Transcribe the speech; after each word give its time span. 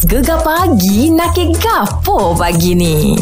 Gegar 0.00 0.40
pagi 0.40 1.12
nak 1.12 1.36
ke 1.36 1.52
gapo 1.60 2.32
pagi 2.32 2.72
ni? 2.72 3.20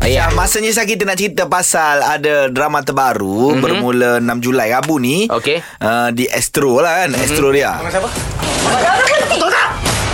Ya, 0.00 0.32
masanya 0.32 0.72
saya 0.72 0.88
kita 0.88 1.04
nak 1.04 1.20
cerita 1.20 1.44
pasal 1.44 2.00
ada 2.00 2.48
drama 2.48 2.80
terbaru 2.80 3.52
mm-hmm. 3.52 3.60
bermula 3.60 4.10
6 4.24 4.40
Julai 4.40 4.72
Rabu 4.72 4.96
ni. 4.96 5.28
Okey. 5.28 5.60
Uh, 5.76 6.08
di 6.16 6.24
Astro 6.24 6.80
lah 6.80 7.04
kan, 7.04 7.12
mm-hmm. 7.12 7.26
Astro 7.28 7.48
dia. 7.52 7.76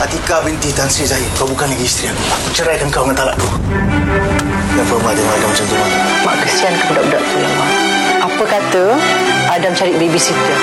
Atika 0.02 0.42
binti 0.42 0.74
Tan 0.74 0.90
Sri 0.90 1.06
Zahid 1.06 1.30
Kau 1.38 1.46
bukan 1.46 1.70
lagi 1.70 1.87
isteri 1.87 2.10
aku 2.10 2.22
Aku 2.34 2.48
ceraikan 2.50 2.90
kau 2.90 3.06
dengan 3.06 3.22
talak 3.22 3.38
tu 3.38 3.46
Kenapa 4.74 4.94
mak 4.98 5.14
tengok 5.14 5.34
Adam 5.38 5.48
macam 5.54 5.64
tu 5.71 5.76
mak? 5.78 5.90
Mak 6.26 6.34
kesian 6.42 6.72
ke 6.74 6.84
budak-budak 6.90 7.22
tu 7.22 7.37
ya, 7.38 7.50
Mak. 7.54 7.71
Apa 8.26 8.44
kata 8.50 8.84
Adam 9.54 9.72
cari 9.78 9.92
babysitter? 9.94 10.58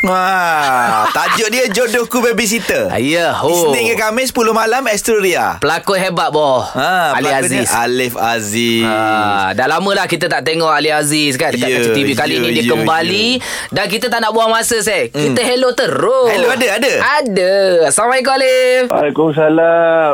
Wah, 0.00 1.12
tajuk 1.12 1.52
dia 1.52 1.68
jodohku 1.68 2.24
babysitter. 2.24 2.88
Ya, 2.96 3.36
oh. 3.44 3.52
Isnin 3.52 3.92
ke 3.92 4.00
Khamis 4.00 4.32
10 4.32 4.56
malam 4.56 4.80
Astro 4.88 5.20
dia. 5.20 5.60
Pelakon 5.60 6.00
hebat 6.00 6.32
boh. 6.32 6.64
Ha, 6.64 7.20
Ali 7.20 7.28
Aziz. 7.28 7.68
Alif 7.68 8.16
Aziz. 8.16 8.80
Ha, 8.88 9.52
dah 9.52 9.68
lama 9.68 9.92
lah 9.92 10.08
kita 10.08 10.32
tak 10.32 10.48
tengok 10.48 10.72
Ali 10.72 10.88
Aziz 10.88 11.36
kan 11.36 11.52
dekat 11.52 11.68
yeah, 11.68 11.92
TV 11.92 12.16
kali 12.16 12.40
ya, 12.40 12.44
ni 12.44 12.48
dia 12.56 12.64
ya, 12.64 12.72
kembali 12.72 13.28
dan 13.68 13.84
kita 13.92 14.08
tak 14.08 14.24
nak 14.24 14.32
buang 14.32 14.48
masa 14.48 14.80
seh. 14.80 15.12
Hmm. 15.12 15.36
Kita 15.36 15.40
hello 15.44 15.76
terus. 15.76 16.32
Hello, 16.32 16.48
ada, 16.48 16.66
ada? 16.80 16.92
Ada. 17.20 17.52
Assalamualaikum 17.92 18.32
Alif. 18.40 18.82
Waalaikumsalam 18.88 20.12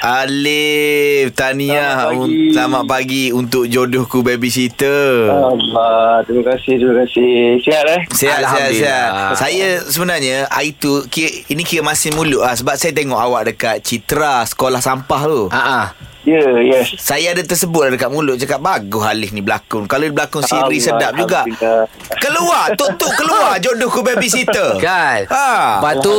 Alif, 0.00 1.24
tahniah 1.36 2.08
Selamat 2.08 2.08
pagi. 2.08 2.40
Selamat 2.56 2.84
pagi 2.88 3.24
untuk 3.36 3.64
jodohku 3.68 4.24
babysitter. 4.24 5.28
Allah 5.28 6.24
Terima 6.24 6.42
kasih 6.54 6.74
Terima 6.80 6.94
kasih 7.04 7.32
Sihat 7.60 7.84
eh 7.84 8.00
Sihat, 8.12 8.16
sihat, 8.16 8.38
Alhamdulillah. 8.40 9.25
Sihat. 9.32 9.40
Saya 9.40 9.68
sebenarnya 9.82 10.36
hari 10.46 10.76
tu 10.76 11.02
kira, 11.10 11.32
ini 11.50 11.66
kira 11.66 11.82
masih 11.82 12.14
mulut 12.14 12.44
lah 12.44 12.54
sebab 12.54 12.78
saya 12.78 12.92
tengok 12.94 13.18
awak 13.18 13.42
dekat 13.50 13.76
Citra 13.82 14.46
sekolah 14.46 14.78
sampah 14.78 15.20
tu. 15.26 15.40
Ha 15.50 15.62
ah. 15.62 15.88
Ya 16.26 16.42
yes 16.58 16.98
Saya 16.98 17.38
ada 17.38 17.42
tersebut 17.46 17.86
lah 17.86 17.90
dekat 17.94 18.10
mulut 18.10 18.34
cakap 18.34 18.58
bagus 18.58 19.02
Alif 19.06 19.30
ni 19.30 19.46
berlakon. 19.46 19.86
Kalau 19.86 20.06
dia 20.06 20.14
berlakon 20.14 20.42
siri 20.42 20.78
Allah, 20.78 20.82
sedap 20.82 21.12
juga. 21.14 21.40
Keluar, 22.18 22.74
tuk-tuk 22.74 23.12
keluar 23.14 23.58
jodohku 23.62 24.02
babysitter. 24.02 24.74
Kan? 24.82 25.30
Ha. 25.30 25.78
Lepas 25.78 25.94
tu 26.02 26.14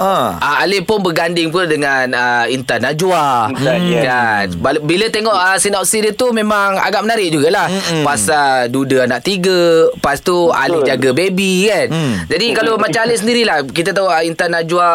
Ha. 0.00 0.40
Ah, 0.40 0.64
Alif 0.64 0.88
pun 0.88 1.04
berganding 1.04 1.52
pun 1.52 1.68
dengan 1.68 2.08
uh, 2.08 2.48
Intan 2.48 2.80
Najwa 2.80 3.52
Intan, 3.52 3.76
hmm. 3.84 4.00
kan 4.00 4.46
Bila 4.80 5.12
tengok 5.12 5.36
uh, 5.36 5.60
sinopsis 5.60 6.00
dia 6.00 6.16
tu 6.16 6.32
Memang 6.32 6.80
agak 6.80 7.04
menarik 7.04 7.28
jugalah 7.28 7.68
Mm-mm. 7.68 8.00
Pasal 8.00 8.72
duda 8.72 9.04
anak 9.04 9.20
tiga 9.28 9.92
Lepas 9.92 10.24
tu 10.24 10.48
Alif 10.48 10.88
jaga 10.88 11.12
baby 11.12 11.68
kan 11.68 11.92
Hmm. 11.92 12.24
Jadi 12.32 12.56
kalau 12.56 12.80
macam 12.80 13.04
Alif 13.04 13.20
sendirilah 13.20 13.60
Kita 13.68 13.92
tahu 13.92 14.08
uh, 14.08 14.24
Intan 14.24 14.56
Najwa 14.56 14.88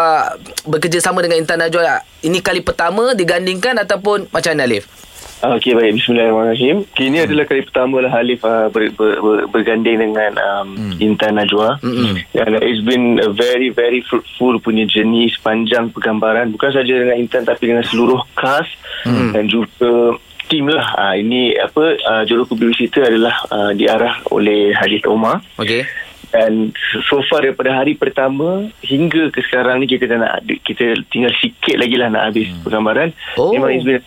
Bekerjasama 0.65 1.21
dengan 1.21 1.37
Intan 1.37 1.61
Najwa 1.61 2.01
Ini 2.25 2.41
kali 2.41 2.65
pertama 2.65 3.13
digandingkan 3.13 3.77
Ataupun 3.77 4.25
macam 4.33 4.57
mana 4.57 4.65
Alif? 4.65 4.89
Okey 5.35 5.75
baik 5.75 5.99
Bismillahirrahmanirrahim 5.99 6.87
Kini 6.91 7.17
Hmm. 7.17 7.27
adalah 7.27 7.45
kali 7.45 7.61
pertama 7.61 7.99
lah 7.99 8.09
Halif 8.09 8.39
uh, 8.41 8.67
ber, 8.67 8.87
ber, 8.89 9.19
ber, 9.19 9.37
berganding 9.49 9.99
dengan 9.99 10.31
um, 10.37 10.67
Hmm. 10.73 10.95
Intan 10.97 11.35
Najwa 11.35 11.75
Mm-mm. 11.79 12.23
Dan 12.31 12.55
it's 12.61 12.81
been 12.81 13.19
a 13.19 13.29
very 13.29 13.69
very 13.69 13.99
fruitful 14.01 14.57
punya 14.57 14.85
journey 14.85 15.27
Sepanjang 15.29 15.91
pergambaran 15.91 16.49
Bukan 16.49 16.71
saja 16.71 16.87
dengan 16.87 17.19
Intan 17.19 17.43
Tapi 17.43 17.67
dengan 17.67 17.83
seluruh 17.83 18.23
cast 18.33 18.71
Hmm. 19.05 19.37
Dan 19.37 19.45
juga 19.45 20.17
tim 20.47 20.65
lah 20.65 20.87
uh, 20.95 21.13
Ini 21.13 21.61
apa 21.61 21.83
uh, 21.93 22.23
Jodohku 22.25 22.55
Babysitter 22.55 23.05
adalah 23.05 23.37
uh, 23.47 23.69
Diarah 23.69 24.25
oleh 24.29 24.71
Hadith 24.71 25.05
Omar 25.05 25.43
Okey 25.57 25.83
dan 26.25 26.75
so 27.07 27.23
far 27.31 27.47
daripada 27.47 27.71
hari 27.71 27.95
pertama 27.95 28.67
hingga 28.83 29.31
ke 29.31 29.39
sekarang 29.39 29.79
ni 29.79 29.87
kita 29.87 30.03
dah 30.03 30.19
nak 30.19 30.33
kita 30.43 30.91
tinggal 31.07 31.31
sikit 31.31 31.79
lagi 31.79 31.95
lah 31.95 32.11
nak 32.11 32.27
habis 32.27 32.51
pergambaran. 32.59 33.15
Oh. 33.39 33.55
Memang 33.55 33.71
it's 33.71 33.87
been 33.87 34.03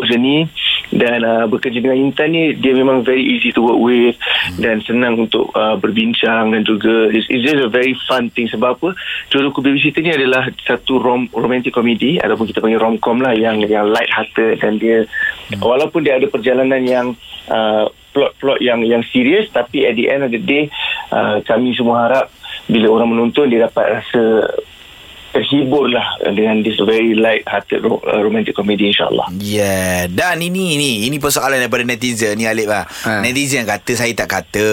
a 0.00 0.08
journey 0.08 0.48
dan 0.92 1.24
uh, 1.24 1.44
bekerja 1.48 1.80
dengan 1.80 2.00
Intan 2.00 2.32
ni 2.32 2.56
dia 2.56 2.72
memang 2.72 3.04
very 3.04 3.24
easy 3.24 3.52
to 3.52 3.60
work 3.60 3.80
with 3.80 4.16
dan 4.60 4.80
senang 4.84 5.20
untuk 5.20 5.52
uh, 5.52 5.76
berbincang 5.76 6.52
dan 6.52 6.64
juga 6.64 7.12
it's, 7.12 7.28
it's 7.28 7.44
just 7.44 7.60
a 7.60 7.68
very 7.68 7.92
fun 8.08 8.32
thing. 8.32 8.48
Sebab 8.48 8.80
apa? 8.80 8.96
Jodohku 9.28 9.64
Babysitter 9.64 10.04
ni 10.04 10.12
adalah 10.12 10.48
satu 10.64 11.00
rom, 11.00 11.28
romantic 11.32 11.72
comedy 11.72 12.20
ataupun 12.20 12.44
kita 12.48 12.60
panggil 12.60 12.80
romcom 12.80 13.24
lah 13.24 13.32
yang 13.32 13.60
yang 13.64 13.88
light 13.88 14.08
hearted 14.12 14.60
dan 14.60 14.76
dia 14.76 15.08
walaupun 15.60 16.04
dia 16.04 16.20
ada 16.20 16.28
perjalanan 16.28 16.82
yang 16.84 17.06
uh, 17.48 17.88
plot-plot 18.12 18.60
yang 18.60 18.84
yang 18.84 19.00
serius 19.08 19.48
tapi 19.48 19.88
at 19.88 19.96
the 19.96 20.06
end 20.12 20.22
of 20.22 20.30
the 20.30 20.40
day 20.40 20.68
uh, 21.10 21.40
kami 21.48 21.72
semua 21.72 22.08
harap 22.08 22.26
bila 22.68 23.00
orang 23.00 23.16
menonton 23.16 23.48
dia 23.48 23.64
dapat 23.64 24.00
rasa 24.00 24.22
terhibur 25.32 25.88
lah 25.88 26.04
dengan 26.26 26.60
this 26.60 26.76
very 26.78 27.12
light 27.12 27.40
hearted 27.42 27.80
ro- 27.80 28.00
uh, 28.02 28.20
romantic 28.20 28.52
comedy 28.52 28.86
insyaAllah 28.86 29.32
Yeah 29.34 30.06
Dan 30.06 30.38
ini 30.40 30.76
ni 30.76 30.92
Ini 31.04 31.16
persoalan 31.16 31.56
daripada 31.58 31.82
netizen 31.82 32.36
ni 32.36 32.44
Alif 32.44 32.66
lah 32.66 32.84
Ha. 33.02 33.10
ha. 33.10 33.20
Netizen 33.20 33.64
kata 33.64 33.92
Saya 33.94 34.12
tak 34.12 34.28
kata 34.30 34.68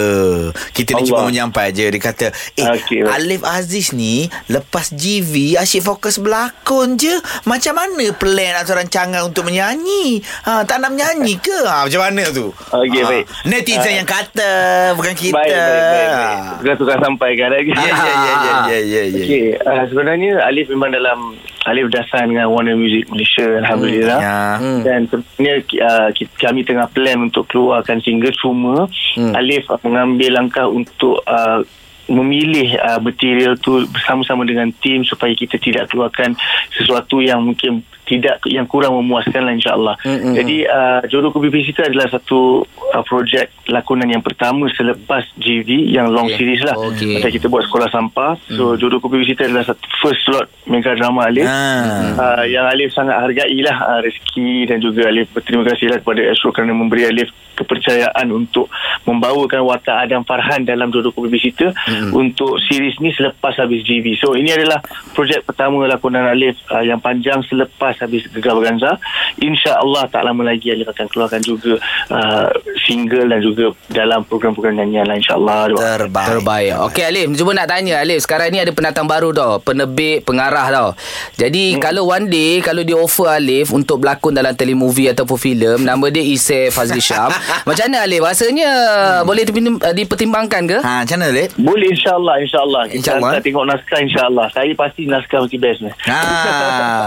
Kita 0.70 0.92
ni 0.92 1.02
Allah. 1.02 1.08
cuma 1.08 1.22
menyampai 1.26 1.72
je 1.72 1.88
Dia 1.88 2.02
kata 2.02 2.28
Eh 2.54 2.66
baik. 2.66 3.08
Alif 3.08 3.42
Aziz 3.42 3.92
ni 3.92 4.28
Lepas 4.46 4.92
GV 4.92 5.56
Asyik 5.56 5.82
fokus 5.82 6.18
berlakon 6.18 6.96
je 6.96 7.12
Macam 7.44 7.74
mana 7.74 8.06
plan 8.12 8.54
Atau 8.58 8.76
rancangan 8.76 9.24
Untuk 9.24 9.46
menyanyi 9.46 10.20
ha, 10.44 10.62
Tak 10.62 10.78
nak 10.78 10.92
menyanyi 10.92 11.38
ke 11.38 11.56
ha, 11.64 11.84
Macam 11.84 12.02
mana 12.04 12.28
tu 12.28 12.52
Okey, 12.52 13.00
Ha. 13.00 13.08
baik. 13.08 13.26
Netizen 13.46 13.80
Ah. 13.88 13.96
yang 13.96 14.08
kata 14.08 14.52
Bukan 14.94 15.14
kita 15.14 15.34
baik 15.34 15.48
baik 15.48 15.56
baik, 15.56 15.86
baik. 15.88 16.10
Ha. 16.10 16.52
Tukar 16.60 16.76
tukar 16.76 16.98
sampaikan 17.00 17.48
lagi 17.50 17.72
Ya, 17.72 17.82
ya, 17.82 17.96
ya, 17.96 18.12
ya, 18.12 18.34
ya, 18.68 18.80
ya, 18.82 19.02
ya. 19.06 19.24
Okey, 19.24 19.46
uh, 19.58 19.84
sebenarnya 19.86 20.32
Alif 20.50 20.66
memang 20.74 20.90
dalam 20.90 21.38
Alif 21.70 21.94
dah 21.94 22.02
sign 22.10 22.34
dengan 22.34 22.50
Warner 22.50 22.74
Music 22.74 23.06
Malaysia 23.14 23.46
Alhamdulillah 23.62 24.20
Ya. 24.20 24.42
Hmm. 24.58 24.82
Dan 24.82 25.06
sebenarnya 25.06 25.56
uh, 25.86 26.10
kami 26.42 26.66
tengah 26.66 26.90
plan 26.90 27.30
untuk 27.30 27.46
keluarkan 27.46 28.02
single 28.02 28.34
cuma 28.34 28.90
Hmm. 29.20 29.36
Alif 29.36 29.68
mengambil 29.84 30.32
langkah 30.38 30.66
untuk 30.70 31.20
uh, 31.28 31.62
memilih 32.10 32.74
uh, 32.82 32.98
material 32.98 33.54
tu 33.62 33.86
bersama-sama 33.90 34.42
dengan 34.44 34.74
tim 34.82 35.06
supaya 35.06 35.32
kita 35.38 35.62
tidak 35.62 35.94
keluarkan 35.94 36.34
sesuatu 36.74 37.22
yang 37.22 37.46
mungkin 37.46 37.86
tidak 38.10 38.42
yang 38.50 38.66
kurang 38.66 38.98
memuaskan 38.98 39.46
lah 39.46 39.54
insyaAllah. 39.54 39.96
Mm-mm. 40.02 40.34
Jadi 40.34 40.66
uh, 40.66 41.02
Jodoh 41.06 41.30
Kopi 41.30 41.54
Visita 41.54 41.86
adalah 41.86 42.10
satu 42.10 42.66
uh, 42.66 43.04
projek 43.06 43.54
lakonan 43.70 44.10
yang 44.10 44.26
pertama 44.26 44.66
selepas 44.74 45.22
GV 45.38 45.94
yang 45.94 46.10
long 46.10 46.26
Okey. 46.26 46.42
series 46.42 46.62
lah. 46.66 46.74
Okey. 46.74 47.22
Macam 47.22 47.30
kita 47.30 47.46
buat 47.46 47.64
sekolah 47.70 47.88
sampah. 47.94 48.34
So 48.50 48.74
Jodoh 48.74 48.98
Kopi 48.98 49.22
Visita 49.22 49.46
adalah 49.46 49.70
satu 49.70 49.86
first 50.02 50.26
slot 50.26 50.50
mega 50.66 50.98
drama 50.98 51.30
Alif. 51.30 51.46
Ah. 51.46 52.18
Uh, 52.18 52.46
yang 52.50 52.66
Alif 52.66 52.90
sangat 52.98 53.14
hargai 53.22 53.54
lah 53.62 53.78
uh, 53.78 54.00
rezeki 54.02 54.66
dan 54.66 54.82
juga 54.82 55.06
Alif 55.06 55.30
berterima 55.30 55.62
kasih 55.70 55.94
lah 55.94 56.02
kepada 56.02 56.26
Astro 56.26 56.50
kerana 56.50 56.74
memberi 56.74 57.06
Alif 57.06 57.30
kepercayaan 57.60 58.28
untuk 58.32 58.72
membawakan 59.04 59.68
watak 59.68 60.08
Adam 60.08 60.24
Farhan 60.24 60.64
dalam 60.64 60.90
Jodoh 60.90 61.12
Kopi 61.12 61.28
Visita 61.28 61.76
mm-hmm. 61.76 62.16
untuk 62.16 62.56
series 62.72 62.96
ni 63.04 63.12
selepas 63.12 63.60
habis 63.60 63.84
GV. 63.84 64.16
So 64.18 64.40
ini 64.40 64.56
adalah 64.56 64.80
projek 65.12 65.44
pertama 65.44 65.84
lakonan 65.86 66.32
Alif 66.32 66.56
uh, 66.72 66.84
yang 66.84 67.04
panjang 67.04 67.44
selepas 67.46 68.00
habis 68.00 68.24
Gegar 68.32 68.56
Berganza. 68.56 68.96
InsyaAllah 69.40 70.08
tak 70.08 70.24
lama 70.24 70.48
lagi 70.48 70.72
Alif 70.72 70.88
akan 70.90 71.08
keluarkan 71.12 71.42
juga 71.44 71.76
uh, 72.10 72.50
single 72.88 73.28
dan 73.28 73.40
juga 73.44 73.76
dalam 73.92 74.24
program-program 74.24 74.80
nyanyian 74.80 75.06
lah 75.06 75.18
insyaAllah. 75.20 75.60
Terbaik 76.00 76.28
Terbaik 76.30 76.72
Okey 76.92 77.04
Alif 77.04 77.26
Cuba 77.36 77.52
nak 77.58 77.68
tanya 77.70 77.94
Alif 78.00 78.24
Sekarang 78.24 78.50
ni 78.54 78.60
ada 78.62 78.72
pendatang 78.72 79.08
baru 79.10 79.34
tau 79.34 79.60
Penerbit 79.60 80.24
Pengarah 80.24 80.68
tau 80.70 80.90
Jadi 81.36 81.76
hmm. 81.76 81.82
kalau 81.82 82.08
one 82.08 82.30
day 82.30 82.62
Kalau 82.62 82.86
dia 82.86 82.96
offer 82.96 83.28
Alif 83.30 83.74
Untuk 83.74 84.04
berlakon 84.04 84.36
dalam 84.36 84.54
telemovie 84.54 85.12
Ataupun 85.12 85.38
filem 85.40 85.80
Nama 85.82 86.06
dia 86.14 86.24
Isai 86.24 86.70
Fazli 86.70 87.02
Syam 87.02 87.32
Macam 87.68 87.86
mana 87.90 87.98
Alif 88.06 88.22
Rasanya 88.22 88.72
hmm. 88.72 89.28
Boleh 89.28 89.44
uh, 89.46 89.94
dipertimbangkan 89.96 90.62
ke 90.66 90.78
Ha, 90.80 91.04
macam 91.04 91.18
mana 91.20 91.28
Alif? 91.34 91.50
Boleh 91.60 91.88
insyaAllah 91.92 92.36
insyaAllah. 92.46 92.84
Kita 92.88 92.96
InsyaAllah. 92.98 93.32
akan 93.36 93.44
tengok 93.44 93.66
naskah 93.68 94.00
insyaAllah. 94.00 94.48
Saya 94.54 94.72
pasti 94.74 95.02
naskah 95.06 95.40
mesti 95.44 95.58
best 95.60 95.80
ni. 95.84 95.92
Ha. 96.08 96.20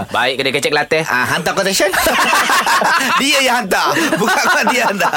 Baik 0.15 0.33
kena 0.39 0.49
kecek 0.53 0.73
latih 0.73 1.03
Ah, 1.07 1.25
hantar 1.25 1.53
quotation 1.55 1.89
Dia 3.21 3.39
yang 3.43 3.65
hantar 3.65 3.95
Bukan 4.15 4.43
kau 4.49 4.63
dia 4.69 4.87
hantar 4.87 5.13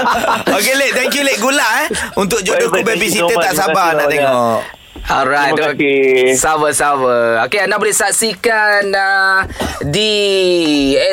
Okay 0.50 0.75
Lek 0.75 0.90
Thank 0.96 1.14
you 1.19 1.23
Lek 1.26 1.38
Gula 1.38 1.69
eh 1.84 1.87
Untuk 2.17 2.40
jodohku 2.43 2.81
you 2.81 3.11
so 3.12 3.28
Tak 3.37 3.55
sabar 3.55 3.94
nak 3.96 4.08
tengok 4.08 4.86
Alright 5.06 5.55
Terima 5.55 5.70
kasih. 5.70 6.35
Sama-sama 6.35 7.47
Okey 7.47 7.62
anda 7.62 7.79
boleh 7.79 7.94
saksikan 7.94 8.91
uh, 8.91 9.47
Di 9.81 10.11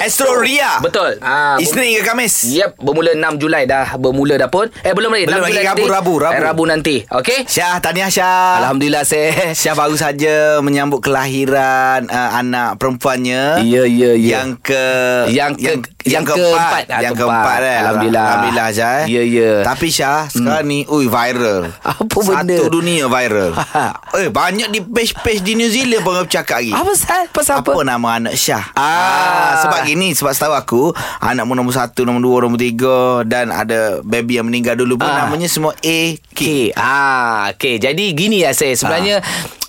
Astro 0.01 0.37
Ria 0.37 0.81
Betul 0.81 1.21
ah, 1.21 1.61
Isnin 1.61 1.93
ke 1.95 2.03
Khamis 2.03 2.49
Yep, 2.49 2.81
bermula 2.81 3.13
6 3.13 3.37
Julai 3.37 3.63
dah 3.63 3.93
bermula 3.95 4.33
dah 4.35 4.47
pun. 4.47 4.65
Eh 4.81 4.91
belum 4.91 5.09
lagi, 5.09 5.25
Belum 5.25 5.41
6 5.41 5.45
lagi, 5.45 5.53
Julai 5.53 5.65
Rabu, 5.65 5.77
nanti. 5.77 5.93
Rabu, 5.93 6.13
Rabu. 6.17 6.33
Eh, 6.33 6.41
Rabu 6.41 6.63
nanti. 6.65 6.95
Okey? 7.05 7.39
Syah 7.45 7.77
Tahniah 7.77 8.09
Syah 8.09 8.59
Alhamdulillah 8.59 9.03
saya. 9.03 9.53
Syah 9.53 9.73
baru 9.73 9.93
saja 9.93 10.57
menyambut 10.59 10.99
kelahiran 10.99 12.07
uh, 12.07 12.31
anak 12.35 12.77
perempuannya 12.77 13.61
Ya, 13.61 13.83
ya, 13.85 14.17
ya. 14.17 14.41
Yang 14.41 14.49
ke 14.63 14.85
Yang 15.29 15.51
ke- 15.53 15.61
yang, 15.63 15.79
yang 16.03 16.23
keempat, 16.25 16.41
keempat. 16.83 16.83
Yang 16.99 17.13
keempat. 17.15 17.39
keempat 17.45 17.59
eh. 17.61 17.77
Alhamdulillah. 17.79 18.25
Alhamdulillah 18.25 18.67
Syah 18.71 18.91
eh. 18.91 19.03
Ya, 19.07 19.21
ya. 19.23 19.51
Tapi 19.61 19.87
Syah 19.87 20.21
sekarang 20.27 20.65
ni 20.65 20.79
ui 20.85 21.05
viral. 21.05 21.61
Apa 21.79 22.17
benda? 22.19 22.55
Satu 22.57 22.65
dunia 22.71 23.05
viral. 23.07 23.51
Syah. 23.83 23.93
Eh 24.15 24.29
banyak 24.29 24.67
di 24.69 24.79
page-page 24.79 25.41
di 25.41 25.53
New 25.53 25.67
Zealand 25.67 26.01
pun 26.01 26.15
bercakap 26.17 26.63
lagi. 26.63 26.71
Apa 26.71 26.87
pasal? 26.87 27.21
Pasal 27.29 27.55
apa? 27.59 27.69
apa 27.69 27.81
nama 27.83 28.07
anak 28.15 28.33
Syah? 28.33 28.63
Ah. 28.73 29.59
sebab 29.59 29.83
gini, 29.83 30.15
sebab 30.15 30.31
setahu 30.31 30.53
aku 30.53 30.81
anak 31.19 31.43
mu 31.43 31.53
nombor 31.53 31.75
satu, 31.75 32.03
nombor 32.03 32.21
dua, 32.21 32.37
nombor 32.47 32.59
tiga 32.59 32.97
dan 33.23 33.51
ada 33.51 33.99
baby 34.01 34.39
yang 34.39 34.47
meninggal 34.47 34.75
dulu 34.75 34.97
pun 34.97 35.09
Ah. 35.09 35.25
namanya 35.25 35.45
semua 35.45 35.75
A 35.75 35.99
K. 36.31 36.31
Okey. 36.33 36.63
Ah, 36.73 37.51
okey. 37.53 37.77
Jadi 37.77 38.15
gini 38.15 38.41
ya 38.41 38.55
saya. 38.55 38.73
Sebenarnya 38.73 39.19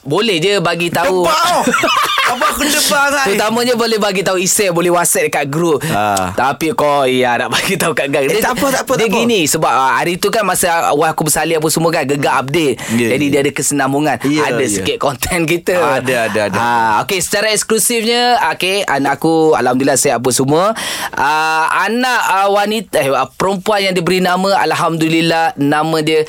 boleh 0.05 0.37
je 0.39 0.61
bagi 0.61 0.89
tahu. 0.93 1.25
Debak 1.25 1.43
oh. 1.51 1.65
Apa 2.25 2.57
aku 2.57 2.65
debak 2.65 2.81
sangat? 2.89 3.25
Terutamanya 3.29 3.75
boleh 3.77 3.99
bagi 4.01 4.25
tahu 4.25 4.41
isi 4.41 4.73
boleh 4.73 4.89
WhatsApp 4.89 5.29
dekat 5.29 5.45
grup. 5.53 5.85
Ah. 5.93 6.33
Tapi 6.33 6.73
kau 6.73 7.05
ya 7.05 7.37
nak 7.37 7.53
bagi 7.53 7.77
tahu 7.77 7.93
kat 7.93 8.09
gang. 8.09 8.25
Eh, 8.33 8.41
tak 8.41 8.57
apa, 8.57 8.67
tak 8.73 8.83
apa, 8.89 8.93
Dia 8.97 9.07
tak 9.07 9.11
apa. 9.13 9.19
gini 9.21 9.41
sebab 9.45 9.69
ah, 9.69 9.93
hari 10.01 10.17
tu 10.17 10.33
kan 10.33 10.41
masa 10.41 10.89
awal 10.89 11.13
aku 11.13 11.29
bersalin 11.29 11.61
apa 11.61 11.69
semua 11.69 11.93
kan 11.93 12.09
gegar 12.09 12.41
update. 12.41 12.81
Ya, 12.97 13.13
Jadi 13.13 13.25
ya. 13.29 13.33
dia 13.33 13.41
ada 13.45 13.53
kesenambungan. 13.53 14.17
Ya, 14.25 14.41
ada 14.49 14.65
ya. 14.65 14.73
sikit 14.73 14.97
konten 14.97 15.45
kita. 15.45 15.77
Ada, 16.01 16.33
ada, 16.33 16.41
ada. 16.49 16.59
Ah, 16.59 16.93
okey 17.05 17.21
secara 17.21 17.53
eksklusifnya 17.53 18.41
okey 18.57 18.89
anak 18.89 19.21
aku 19.21 19.53
alhamdulillah 19.53 20.01
sihat 20.01 20.25
apa 20.25 20.31
semua. 20.33 20.73
Ah, 21.13 21.69
anak 21.85 22.21
ah, 22.25 22.49
wanita 22.49 23.05
eh 23.05 23.13
perempuan 23.37 23.85
yang 23.85 23.93
diberi 23.93 24.25
nama 24.25 24.65
alhamdulillah 24.65 25.53
nama 25.61 26.01
dia 26.01 26.25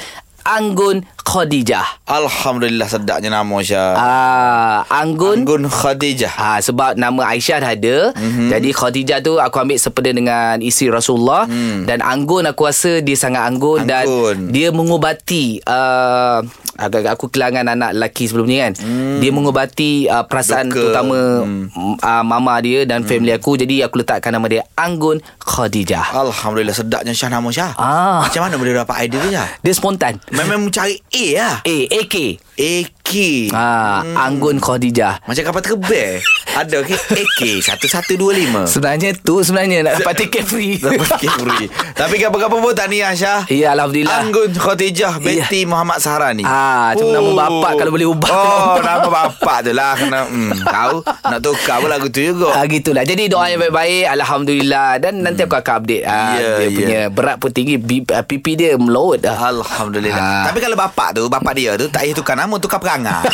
Anggun 0.45 1.01
Khadijah. 1.25 2.05
Alhamdulillah 2.05 2.85
sedapnya 2.85 3.33
nama 3.33 3.57
Syah. 3.65 3.97
Ah, 3.97 4.79
Anggun 4.93 5.41
Anggun 5.41 5.65
Khadijah. 5.65 6.29
Ha, 6.37 6.61
sebab 6.61 6.93
nama 7.01 7.33
Aisyah 7.33 7.65
dah 7.65 7.71
ada. 7.73 7.97
Mhm. 8.13 8.21
Mm-hmm. 8.21 8.49
Jadi 8.53 8.69
Khadijah 8.69 9.19
tu 9.25 9.41
aku 9.41 9.57
ambil 9.57 9.81
sepeda 9.81 10.13
dengan 10.13 10.61
isteri 10.61 10.93
Rasulullah. 10.93 11.49
Mm. 11.49 11.89
Dan 11.89 12.05
Anggun 12.05 12.45
aku 12.45 12.69
rasa 12.69 13.01
dia 13.01 13.17
sangat 13.17 13.41
anggun. 13.49 13.89
Anggun. 13.89 13.89
Dan 13.89 14.05
dia 14.53 14.69
mengubati... 14.69 15.65
Uh, 15.65 16.45
agak-agak 16.75 17.13
aku 17.15 17.25
kehilangan 17.31 17.65
anak 17.71 17.95
lelaki 17.95 18.27
sebelum 18.27 18.47
ni 18.47 18.59
kan. 18.59 18.73
Mm. 18.75 19.19
Dia 19.23 19.31
mengubati 19.31 20.07
uh, 20.11 20.27
perasaan 20.27 20.67
Duka. 20.69 20.77
terutama 20.77 21.19
mm. 21.47 21.99
uh, 22.03 22.23
mama 22.23 22.53
dia 22.59 22.83
dan 22.83 23.03
mm. 23.03 23.07
family 23.07 23.31
aku. 23.31 23.55
Jadi 23.55 23.81
aku 23.81 24.03
letakkan 24.03 24.35
nama 24.35 24.45
dia 24.47 24.63
Anggun 24.75 25.23
Khadijah. 25.39 26.11
Alhamdulillah 26.11 26.75
sedapnya 26.75 27.15
Syah 27.15 27.29
nama 27.31 27.47
Syah. 27.51 27.71
Ah. 27.79 28.19
Macam 28.27 28.43
mana 28.43 28.55
boleh 28.59 28.75
dapat 28.75 28.95
idea 29.07 29.19
tu 29.23 29.29
Syah? 29.31 29.49
Dia 29.63 29.73
spontan. 29.73 30.19
Memang 30.31 30.67
mencari 30.67 30.99
A 30.99 31.25
lah. 31.39 31.55
A, 31.63 31.77
AK. 32.03 32.15
AK. 32.55 33.13
Ha, 33.51 33.67
Hmm. 34.01 34.15
Anggun 34.17 34.57
Khadijah. 34.57 35.21
Macam 35.23 35.43
kapal 35.45 35.61
terbang. 35.61 36.19
Ada 36.55 36.87
ke 36.87 36.95
AK 36.95 37.41
1125. 37.61 38.65
Sebenarnya 38.65 39.11
tu 39.19 39.43
sebenarnya 39.43 39.83
nak 39.83 39.93
dapat 40.01 40.25
tiket 40.25 40.43
free. 40.47 40.79
Dapat 40.83 41.19
tiket 41.19 41.35
free. 41.35 41.67
Tapi 41.93 42.15
apa-apa 42.23 42.55
pun 42.57 42.73
tak 42.73 42.87
ni 42.89 43.03
Syah. 43.03 43.43
Ya, 43.51 43.75
Alhamdulillah. 43.75 44.25
Anggun 44.25 44.51
Khadijah 44.55 45.19
binti 45.19 45.67
Muhammad 45.67 45.99
Sahrani. 45.99 46.47
Ah, 46.47 46.64
tu 46.95 47.05
nama 47.11 47.29
bapak 47.45 47.71
kalau 47.75 47.91
boleh 47.91 48.07
ubah. 48.07 48.31
Oh, 48.31 48.75
nama 48.79 49.07
bapak 49.11 49.57
tu 49.67 49.71
lah 49.75 49.93
kena 49.99 50.25
hmm, 50.25 50.63
tahu 50.63 50.95
nak 51.03 51.39
tukar 51.43 51.83
pun 51.83 51.89
lagu 51.91 52.07
tu 52.07 52.23
juga. 52.23 52.55
Ah 52.55 52.65
gitulah. 52.65 53.03
Jadi 53.03 53.27
doa 53.27 53.51
yang 53.51 53.59
baik-baik 53.59 54.07
alhamdulillah 54.15 54.89
dan 55.03 55.19
nanti 55.19 55.43
aku 55.43 55.59
akan 55.59 55.73
update 55.83 56.03
ah 56.07 56.23
Ya, 56.35 56.51
dia 56.57 56.67
ya. 56.67 56.69
punya 56.71 56.99
berat 57.11 57.37
pun 57.37 57.51
tinggi 57.51 57.75
ah, 58.15 58.23
pipi 58.23 58.55
dia 58.55 58.79
melawat 58.79 59.19
dah. 59.21 59.35
Alhamdulillah. 59.51 60.15
Ah. 60.15 60.43
Tapi 60.47 60.63
kalau 60.63 60.79
bapak 60.79 61.19
tu, 61.19 61.23
bapak 61.27 61.53
dia 61.53 61.75
tu 61.75 61.91
tak 61.91 62.05
payah 62.05 62.15
tukar 62.15 62.35
nama, 62.37 62.55
tukar 62.61 62.79
perangai. 62.79 63.25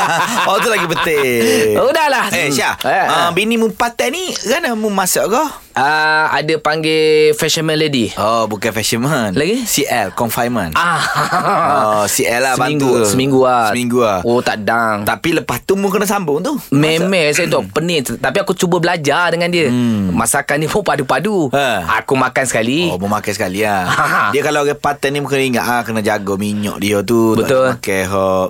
oh, 0.48 0.56
tu 0.62 0.70
lagi 0.70 0.86
betul. 0.86 1.74
Oh, 1.82 1.90
udahlah. 1.90 2.30
Eh, 2.30 2.48
Syah. 2.54 2.78
Eh, 2.86 2.98
Uh, 3.10 3.26
eh. 3.26 3.28
bini 3.34 3.58
mu 3.58 3.74
patai 3.74 4.12
ni, 4.14 4.30
kan 4.30 4.62
mu 4.78 4.86
masak 4.86 5.26
ke? 5.26 5.44
Ah 5.80 6.28
ada 6.28 6.60
panggil 6.60 7.32
fashion 7.32 7.64
melody. 7.64 8.12
Oh, 8.20 8.44
bukan 8.44 8.68
fashionman. 8.68 9.32
Lagi? 9.32 9.64
CL, 9.64 10.12
confinement. 10.12 10.76
Ah. 10.76 11.00
Oh, 11.80 12.04
CL 12.04 12.44
lah 12.44 12.54
seminggu, 12.60 13.00
bantu. 13.00 13.08
seminggu 13.08 13.40
ah. 13.48 13.72
Seminggu 13.72 13.98
lah. 14.04 14.20
Oh 14.28 14.44
tak 14.44 14.60
dang. 14.60 15.08
Tapi 15.08 15.40
lepas 15.40 15.64
tu 15.64 15.80
mu 15.80 15.88
kena 15.88 16.04
sambung 16.04 16.44
tu. 16.44 16.52
Memang 16.68 17.32
saya 17.32 17.48
tu 17.48 17.64
pening 17.74 18.20
Tapi 18.20 18.36
aku 18.44 18.52
cuba 18.52 18.76
belajar 18.76 19.32
dengan 19.32 19.48
dia 19.48 19.72
hmm. 19.72 20.12
Masakan 20.12 20.60
ni 20.60 20.66
pun 20.68 20.84
padu-padu 20.84 21.48
Ha. 21.56 21.88
Aku 22.04 22.12
makan 22.18 22.44
sekali 22.44 22.92
Oh, 22.92 23.00
mau 23.00 23.08
makan 23.08 23.32
sekali 23.32 23.64
lah. 23.64 23.88
Ha. 23.88 24.28
dia 24.34 24.44
kalau 24.44 24.60
orang 24.66 24.76
paten 24.76 25.16
ni 25.16 25.24
kena 25.24 25.44
ingat 25.46 25.64
ah 25.64 25.80
kena 25.80 26.04
jaga 26.04 26.36
minyak 26.36 26.76
dia 26.76 27.00
tu. 27.00 27.32
Betul. 27.38 27.72
Makan 27.80 28.02
hok 28.12 28.48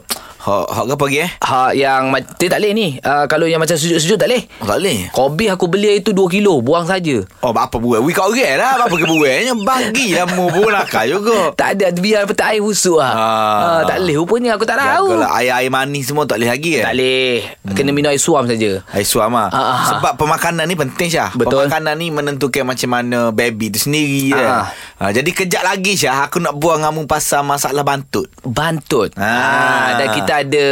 hok 0.51 0.67
hok 0.67 0.85
apa 0.91 1.05
lagi 1.05 1.19
eh? 1.21 1.31
Ha, 1.41 1.59
yang 1.73 2.03
dia 2.35 2.49
tak 2.49 2.59
boleh 2.59 2.73
ni 2.73 2.87
uh, 2.99 3.25
Kalau 3.25 3.47
yang 3.47 3.59
macam 3.59 3.75
sujud-sujud 3.75 4.17
tak 4.17 4.27
boleh 4.27 4.43
Oh, 4.59 4.67
tak 4.67 4.79
boleh. 4.79 4.99
Kobe 5.09 5.47
aku 5.47 5.67
beli 5.67 5.97
itu 5.97 6.11
2 6.11 6.27
kilo 6.29 6.59
Buang 6.59 6.85
saja 6.85 7.23
Oh, 7.39 7.51
apa 7.51 7.77
buat? 7.77 8.01
We 8.01 8.11
kat 8.11 8.25
orang 8.25 8.55
lah. 8.57 8.71
Apa 8.83 8.95
ke 8.95 9.07
buatnya? 9.07 9.55
Bagilah 9.57 10.27
mu 10.29 10.49
pun 10.49 10.69
nakal 10.69 11.07
juga. 11.09 11.39
Tak 11.61 11.77
ada 11.77 11.95
Biar 11.95 12.25
petak 12.25 12.51
air 12.51 12.61
busuk 12.61 12.97
lah 12.97 13.13
Ah. 13.13 13.21
ah. 13.21 13.81
Tak 13.85 14.01
boleh 14.01 14.17
rupanya 14.17 14.51
Aku 14.55 14.65
tak 14.65 14.77
tahu 14.77 15.13
Jagalah 15.13 15.31
air-air 15.37 15.71
manis 15.71 16.05
semua 16.05 16.25
tak 16.25 16.37
boleh 16.37 16.51
lagi 16.51 16.71
kan? 16.77 16.85
Tak 16.85 16.95
boleh 16.95 17.35
Kena 17.71 17.91
minum 17.91 18.09
air 18.09 18.19
suam 18.19 18.45
saja 18.45 18.71
Air 18.91 19.05
suam 19.05 19.31
lah. 19.31 19.49
Ah, 19.49 19.61
ah. 19.61 19.79
Sebab 19.91 20.17
pemakanan 20.17 20.65
ni 20.65 20.75
penting 20.75 21.07
Syah. 21.07 21.31
Betul. 21.33 21.67
Pemakanan 21.67 21.95
ni 21.95 22.11
menentukan 22.11 22.65
macam 22.65 22.89
mana 22.89 23.31
baby 23.31 23.69
tu 23.69 23.79
sendiri 23.79 24.33
kan. 24.33 24.49
Ah. 24.49 24.67
Ha, 24.99 25.11
jadi 25.11 25.29
kejap 25.29 25.63
lagi 25.63 25.95
Syah 25.95 26.25
aku 26.25 26.39
nak 26.39 26.55
buang 26.55 26.81
kamu 26.81 27.05
pasal 27.05 27.43
masalah 27.43 27.81
bantut. 27.81 28.27
Bantut 28.41 29.13
Ah. 29.15 29.23
ah. 29.23 29.89
Dan 29.97 30.07
kita 30.13 30.40
ada 30.41 30.67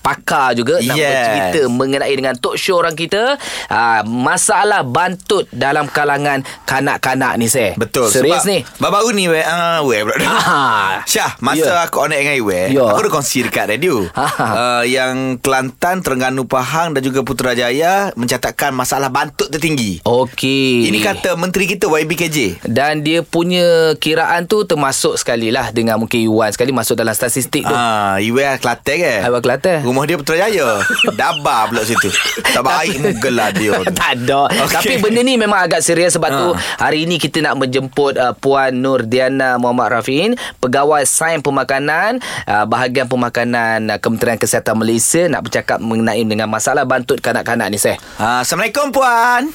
pakar 0.00 0.52
juga 0.52 0.80
Nak 0.80 0.96
bercerita 0.96 1.60
mengenai 1.66 2.12
dengan 2.12 2.34
talk 2.34 2.56
show 2.56 2.78
orang 2.78 2.94
kita 2.94 3.36
ah, 3.66 4.00
Masalah 4.02 4.80
bantut 4.82 5.44
dalam 5.50 5.86
kalangan 5.86 6.40
kanak-kanak 6.64 7.36
ni 7.36 7.46
saya 7.46 7.76
Betul. 7.76 8.08
Serius 8.08 8.42
Sebab 8.42 8.48
ni 8.48 8.58
Baru-baru 8.76 9.08
ni 9.12 9.24
weh, 9.26 9.42
uh, 9.42 9.80
weh 9.84 10.00
pula. 10.00 10.16
Ah. 10.22 10.92
Syah, 11.10 11.36
masa 11.38 11.58
Ya. 11.60 11.84
aku 11.84 12.00
connect 12.00 12.20
dengan 12.20 12.36
Iwe, 12.36 12.60
Ya. 12.72 12.84
aku 12.86 13.00
dah 13.02 13.12
kongsi 13.12 13.44
dekat 13.44 13.68
radio. 13.68 14.08
Ah. 14.16 14.32
uh, 14.32 14.82
yang 14.82 15.36
Kelantan, 15.36 16.00
Terengganu 16.00 16.44
Pahang 16.44 16.92
dan 16.92 17.02
juga 17.02 17.20
Putrajaya 17.20 18.10
mencatatkan 18.14 18.72
masalah 18.72 19.08
bantut 19.08 19.48
tertinggi. 19.48 20.00
Okey 20.02 20.88
Ini 20.88 20.98
kata 21.00 21.36
menteri 21.36 21.66
kita 21.66 21.86
YBKJ. 21.86 22.64
Dan 22.64 23.00
dia 23.00 23.20
punya 23.20 23.92
kiraan 23.94 24.44
tu 24.44 24.62
termasuk 24.62 25.14
sekali 25.14 25.48
lah 25.48 25.68
Dengan 25.70 25.96
mungkin 25.96 26.20
Iwan 26.20 26.50
sekali 26.50 26.70
masuk 26.70 26.94
dalam 26.94 27.12
statistik 27.12 27.62
tu 27.62 27.72
Ah, 27.72 28.16
Iwe 28.18 28.42
Kelantan 28.56 28.96
ke? 29.00 29.14
Abang 29.24 29.42
Kelantan 29.42 29.80
Rumah 29.82 30.04
dia 30.04 30.16
Putrajaya. 30.20 30.68
Dabar 31.20 31.72
pula 31.72 31.82
situ. 31.82 32.12
Tak 32.40 32.62
baik 32.62 32.96
menggelar 33.00 33.50
dia. 33.56 33.72
tu. 33.80 33.84
tak 34.00 34.20
ada 34.20 34.46
okay. 34.46 34.64
Okey. 34.64 34.76
Tapi 34.76 34.94
benda 35.00 35.20
ni 35.24 35.34
memang 35.36 35.60
agak 35.60 35.80
serius 35.80 36.14
Sebab 36.14 36.30
tu 36.30 36.48
Ha. 36.50 36.88
Hari 36.88 37.06
ini 37.06 37.16
kita 37.16 37.38
nak 37.44 37.62
menjemput 37.62 38.18
uh, 38.18 38.34
Puan 38.34 38.74
Nur 38.74 39.06
Diana 39.06 39.54
Muhammad 39.54 40.02
Rafiin 40.02 40.34
Pegawai 40.58 41.06
Sains 41.06 41.44
Pemakanan 41.44 42.18
uh, 42.48 42.64
Bahagian 42.66 43.06
Pemakanan 43.06 43.86
uh, 43.86 43.98
Kementerian 44.02 44.34
Kesihatan 44.34 44.74
Malaysia 44.76 45.30
Nak 45.30 45.46
bercakap 45.46 45.78
mengenai 45.78 46.26
dengan 46.26 46.50
masalah 46.50 46.82
bantut 46.84 47.22
kanak-kanak 47.22 47.70
ni 47.70 47.78
saya. 47.78 47.96
Ah, 48.18 48.42
Assalamualaikum 48.42 48.90
Puan. 48.90 49.50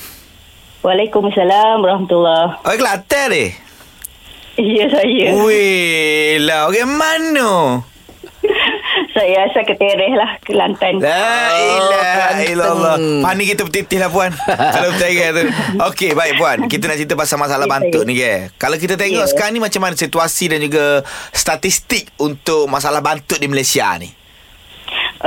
Waalaikumsalam 0.82 1.82
warahmatullahi. 1.82 2.62
Oh, 2.62 2.76
Kelantan 2.78 3.28
ni? 3.34 3.46
Ya 4.56 4.86
saya. 4.88 5.28
Weh, 5.44 6.40
lah 6.40 6.72
orang 6.72 6.92
mana? 6.96 7.50
Saya 9.16 9.48
asal 9.48 9.64
ketereh 9.64 10.12
lah 10.12 10.36
Kelantan. 10.44 11.00
La 11.00 11.16
ilaha 11.56 12.04
Kelantan. 12.36 12.44
illallah. 12.46 12.96
Pani 13.24 13.44
kita 13.46 13.64
bertitih 13.64 13.96
lah 13.96 14.12
puan. 14.12 14.36
Kalau 14.76 14.92
percaya 14.92 15.32
tu. 15.32 15.44
Okey, 15.82 16.12
baik 16.12 16.34
puan. 16.36 16.58
Kita 16.68 16.84
nak 16.86 16.98
cerita 16.98 17.16
pasal 17.16 17.40
masalah 17.40 17.64
Ya, 17.64 17.72
bantut 17.72 18.04
ni 18.04 18.14
ke. 18.14 18.52
Kalau 18.56 18.76
kita 18.76 18.94
tengok 18.94 19.24
Ya. 19.24 19.32
sekarang 19.32 19.56
ni 19.56 19.64
macam 19.64 19.80
mana 19.80 19.96
situasi 19.96 20.52
dan 20.52 20.60
juga 20.60 21.00
statistik 21.32 22.12
untuk 22.18 22.68
masalah 22.68 23.00
bantut 23.00 23.40
di 23.40 23.48
Malaysia 23.48 23.88
ni. 23.96 24.12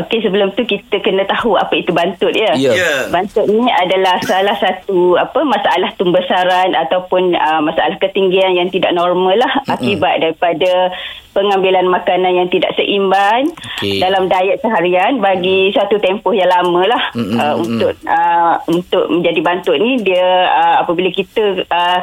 Okey 0.04 0.22
sebelum 0.22 0.54
tu 0.54 0.62
kita 0.62 1.02
kena 1.02 1.26
tahu 1.26 1.58
apa 1.58 1.74
itu 1.74 1.90
bantut 1.90 2.30
ya. 2.30 2.54
Ya. 2.54 2.72
Ya. 2.74 2.92
Bantut 3.10 3.50
ni 3.50 3.66
adalah 3.66 4.22
salah 4.22 4.54
satu 4.58 5.18
apa 5.18 5.42
masalah 5.42 5.90
pembesaran 5.98 6.74
ataupun 6.74 7.34
uh, 7.34 7.60
masalah 7.64 7.98
ketinggian 7.98 8.54
yang 8.54 8.68
tidak 8.70 8.94
normal 8.94 9.34
lah 9.34 9.52
mm-hmm. 9.58 9.74
akibat 9.74 10.14
daripada 10.22 10.94
pengambilan 11.38 11.86
makanan 11.86 12.32
yang 12.34 12.48
tidak 12.50 12.74
seimbang 12.74 13.50
Okey. 13.78 14.02
dalam 14.02 14.26
diet 14.26 14.58
seharian 14.58 15.22
bagi 15.22 15.70
satu 15.70 16.02
tempoh 16.02 16.34
yang 16.34 16.50
lama 16.50 16.82
lah 16.88 17.02
uh, 17.14 17.54
untuk 17.58 17.94
uh, 18.06 18.58
untuk 18.66 19.06
menjadi 19.06 19.40
bantut 19.42 19.76
ni 19.78 20.02
dia 20.02 20.50
uh, 20.50 20.82
apabila 20.82 21.10
kita 21.14 21.62
uh, 21.70 22.00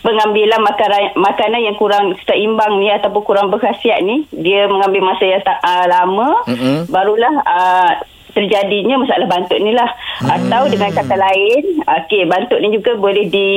pengambilan 0.00 0.62
makanan 0.62 1.12
makanan 1.20 1.60
yang 1.60 1.76
kurang 1.76 2.16
seimbang 2.24 2.80
ni 2.80 2.88
ataupun 2.88 3.22
kurang 3.26 3.52
berkhasiat 3.52 4.00
ni 4.00 4.24
dia 4.30 4.70
mengambil 4.70 5.12
masa 5.12 5.24
yang 5.26 5.42
tak, 5.44 5.58
uh, 5.60 5.84
lama 5.84 6.40
Mm-mm. 6.48 6.88
barulah 6.88 7.37
uh, 7.42 7.92
terjadinya 8.32 9.02
masalah 9.02 9.26
bantut 9.26 9.58
ni 9.58 9.74
lah 9.74 9.88
hmm. 10.20 10.28
atau 10.28 10.62
dengan 10.66 10.90
kata 10.90 11.14
lain 11.14 11.62
okey 11.82 12.22
bantut 12.24 12.58
ni 12.58 12.70
juga 12.70 12.94
boleh 12.94 13.26
di 13.26 13.50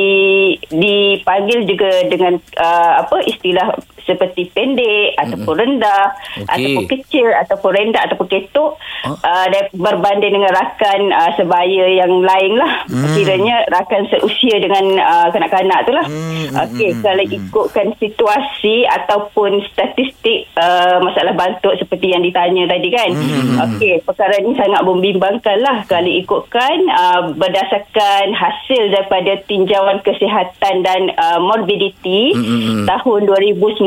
dipanggil 0.68 1.66
juga 1.66 1.90
dengan 2.08 2.38
uh, 2.58 3.02
apa 3.02 3.22
istilah 3.26 3.74
seperti 4.02 4.50
pendek 4.50 5.14
ataupun 5.16 5.56
rendah 5.56 6.18
Okey. 6.36 6.50
ataupun 6.50 6.84
kecil 6.90 7.28
ataupun 7.38 7.70
rendah 7.72 8.02
ataupun 8.10 8.28
ketuk 8.28 8.72
Ah. 9.02 9.50
uh, 9.50 9.66
berbanding 9.74 10.38
dengan 10.38 10.54
rakan 10.54 11.10
uh, 11.10 11.34
sebaya 11.34 11.90
yang 11.90 12.22
lain 12.22 12.54
lah 12.54 12.86
Hmm. 12.86 13.18
kiranya 13.18 13.66
rakan 13.70 14.06
seusia 14.10 14.62
dengan 14.62 14.94
uh, 14.98 15.28
kanak-kanak 15.34 15.86
tu 15.86 15.92
lah 15.94 16.06
Hmm, 16.06 16.54
okey 16.70 17.02
kalau 17.02 17.24
ikutkan 17.24 17.98
situasi 17.98 18.86
ataupun 18.86 19.66
statistik 19.70 20.50
uh, 20.54 21.02
masalah 21.02 21.34
bantuk 21.34 21.74
seperti 21.78 22.14
yang 22.14 22.22
ditanya 22.22 22.70
tadi 22.70 22.90
kan 22.90 23.10
Hmm, 23.10 23.58
okey 23.74 24.06
perkara 24.06 24.38
ni 24.38 24.54
sangat 24.54 24.82
membimbangkan 24.86 25.58
lah 25.62 25.78
kalau 25.86 26.10
ikutkan 26.52 26.80
uh, 26.92 27.22
berdasarkan 27.40 28.36
hasil 28.36 28.92
daripada 28.92 29.40
tinjauan 29.48 30.04
kesihatan 30.04 30.84
dan 30.84 31.02
uh, 31.16 31.40
morbidity 31.40 32.36
Hmm, 32.36 32.84
tahun 32.84 33.24
2019 33.24 33.80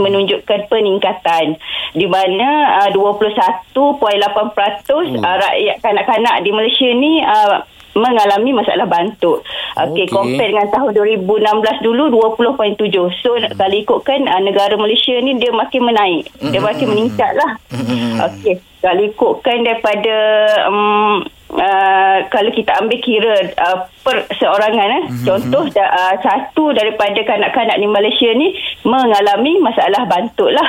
menunjukkan 0.00 0.60
peningkatan 0.72 1.60
di 1.92 2.06
mana 2.08 2.80
uh, 2.88 2.90
21.8% 2.96 3.76
uh, 3.76 5.36
rakyat 5.36 5.76
kanak-kanak 5.84 6.36
di 6.40 6.50
Malaysia 6.56 6.88
ni 6.96 7.20
uh, 7.20 7.60
mengalami 7.92 8.56
masalah 8.56 8.88
bantuk. 8.88 9.44
Okey, 9.76 10.06
okay. 10.06 10.12
compare 10.12 10.48
dengan 10.48 10.68
tahun 10.72 10.90
2016 11.20 11.84
dulu 11.84 12.04
20.7. 12.40 13.20
So 13.20 13.36
mm. 13.36 13.52
kalau 13.58 13.76
ikutkan 13.76 14.24
uh, 14.24 14.40
negara 14.40 14.80
Malaysia 14.80 15.12
ni 15.20 15.36
dia 15.36 15.52
makin 15.52 15.84
menaik. 15.84 16.24
Dia 16.40 16.60
makin 16.64 16.88
meningkat 16.88 17.36
lah. 17.36 17.60
Okey, 18.32 18.64
kalau 18.80 19.02
ikutkan 19.04 19.66
daripada 19.66 20.16
um, 20.70 21.26
uh, 21.50 22.18
kalau 22.28 22.50
kita 22.50 22.76
ambil 22.76 22.98
kira 22.98 23.34
uh, 23.56 23.78
per 24.02 24.24
seorangan 24.32 24.88
eh. 24.88 25.04
Contoh 25.22 25.68
da, 25.70 25.84
uh, 25.84 26.14
satu 26.18 26.72
daripada 26.72 27.20
kanak-kanak 27.20 27.76
di 27.76 27.86
Malaysia 27.86 28.30
ni 28.32 28.52
mengalami 28.82 29.60
masalah 29.60 30.04
bantuk 30.04 30.48
lah. 30.48 30.68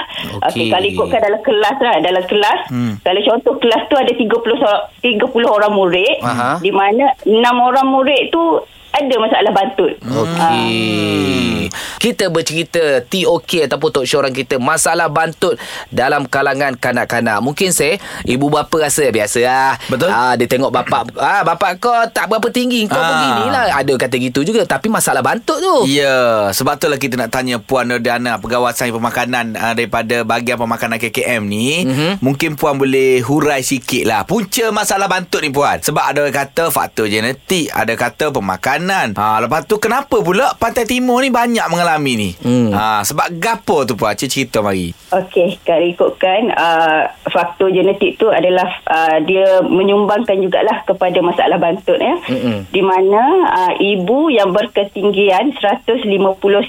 Okey, 0.50 0.68
Okey. 0.68 0.72
kalau 0.72 0.88
ikutkan 0.88 1.20
dalam 1.22 1.42
kelas 1.42 1.78
lah, 1.80 1.96
dalam 2.00 2.24
kelas 2.26 2.60
kalau 3.00 3.22
contoh 3.24 3.54
kelas 3.58 3.84
tu 3.88 3.96
ada 3.96 4.12
30 4.12 4.28
so- 4.60 4.84
30 5.02 5.24
orang 5.46 5.74
murid 5.74 6.16
Aha. 6.22 6.60
di 6.60 6.70
mana 6.70 7.16
6 7.24 7.34
orang 7.40 7.88
murid 7.88 8.30
tu 8.30 8.60
ada 8.90 9.16
masalah 9.16 9.52
bantut. 9.54 9.94
Okey. 10.02 11.70
Kita 12.00 12.32
bercerita 12.32 13.04
TOK 13.06 13.70
ataupun 13.70 13.90
talk 13.92 14.06
show 14.08 14.18
orang 14.18 14.34
kita 14.34 14.58
masalah 14.58 15.12
bantut 15.12 15.60
dalam 15.92 16.26
kalangan 16.26 16.74
kanak-kanak. 16.74 17.38
Mungkin 17.40 17.70
saya 17.70 18.00
ibu 18.24 18.50
bapa 18.50 18.90
rasa 18.90 19.06
biasa 19.12 19.40
lah. 19.44 19.74
Betul. 19.86 20.10
Ah 20.10 20.34
dia 20.34 20.48
tengok 20.48 20.72
bapak 20.72 21.14
ah 21.20 21.44
bapak 21.44 21.78
kau 21.78 21.94
tak 22.10 22.32
berapa 22.32 22.50
tinggi 22.50 22.88
kau 22.88 22.98
Ah. 22.98 23.06
beginilah. 23.06 23.64
Ada 23.78 23.94
kata 24.00 24.16
gitu 24.18 24.42
juga 24.42 24.64
tapi 24.66 24.88
masalah 24.90 25.22
bantut 25.22 25.60
tu. 25.60 25.76
Ya, 25.86 26.50
sebab 26.50 26.80
itulah 26.80 26.98
kita 26.98 27.20
nak 27.20 27.30
tanya 27.30 27.60
Puan 27.60 27.86
Nordana 27.86 28.40
Pengawasan 28.40 28.90
Pemakanan 28.90 29.54
uh, 29.54 29.74
daripada 29.76 30.24
bahagian 30.24 30.58
pemakanan 30.58 30.98
KKM 30.98 31.42
ni. 31.46 31.84
Mm-hmm. 31.86 32.12
Mungkin 32.24 32.56
Puan 32.56 32.80
boleh 32.80 33.20
hurai 33.22 33.62
sikit 33.62 34.08
lah. 34.08 34.24
Punca 34.24 34.72
masalah 34.72 35.06
bantut 35.06 35.44
ni 35.44 35.52
Puan. 35.52 35.78
Sebab 35.84 36.02
ada 36.02 36.24
kata 36.32 36.72
faktor 36.72 37.12
genetik, 37.12 37.70
ada 37.70 37.94
kata 37.94 38.32
pemakanan. 38.32 38.79
Ha, 39.16 39.44
lepas 39.44 39.66
tu 39.66 39.78
kenapa 39.78 40.22
pula 40.22 40.56
Pantai 40.56 40.88
Timur 40.88 41.20
ni 41.20 41.30
banyak 41.30 41.66
mengalami 41.68 42.14
ni? 42.16 42.30
Hmm. 42.40 42.72
Ha, 42.72 43.04
sebab 43.04 43.36
gapo 43.36 43.84
tu 43.84 44.00
Puan? 44.00 44.16
Cik 44.16 44.30
cerita 44.30 44.60
mari. 44.60 44.92
Okey, 45.10 45.58
kalau 45.66 45.86
ikutkan 45.90 46.54
uh, 46.54 47.10
faktor 47.28 47.74
genetik 47.74 48.22
tu 48.22 48.30
adalah 48.30 48.68
uh, 48.86 49.18
dia 49.24 49.64
menyumbangkan 49.66 50.38
jugalah 50.38 50.86
kepada 50.86 51.18
masalah 51.20 51.58
bantut 51.58 51.98
ya. 51.98 52.16
Mm-mm. 52.30 52.70
Di 52.70 52.82
mana 52.84 53.22
uh, 53.50 53.74
ibu 53.80 54.30
yang 54.30 54.54
berketinggian 54.54 55.56
150 55.58 56.06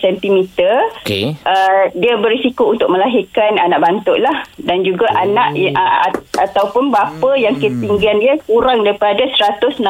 cm 0.00 0.37
Okey. 1.05 1.37
uh, 1.45 1.83
dia 1.93 2.17
berisiko 2.17 2.73
untuk 2.73 2.88
melahirkan 2.88 3.61
anak 3.61 3.83
bantut 3.83 4.17
lah 4.21 4.47
dan 4.57 4.87
juga 4.87 5.11
oh. 5.12 5.21
anak 5.21 5.52
uh, 5.57 5.99
at- 6.09 6.50
ataupun 6.50 6.88
bapa 6.88 7.37
yang 7.37 7.57
ketinggian 7.61 8.19
dia 8.19 8.40
kurang 8.49 8.87
daripada 8.87 9.26
160 9.29 9.81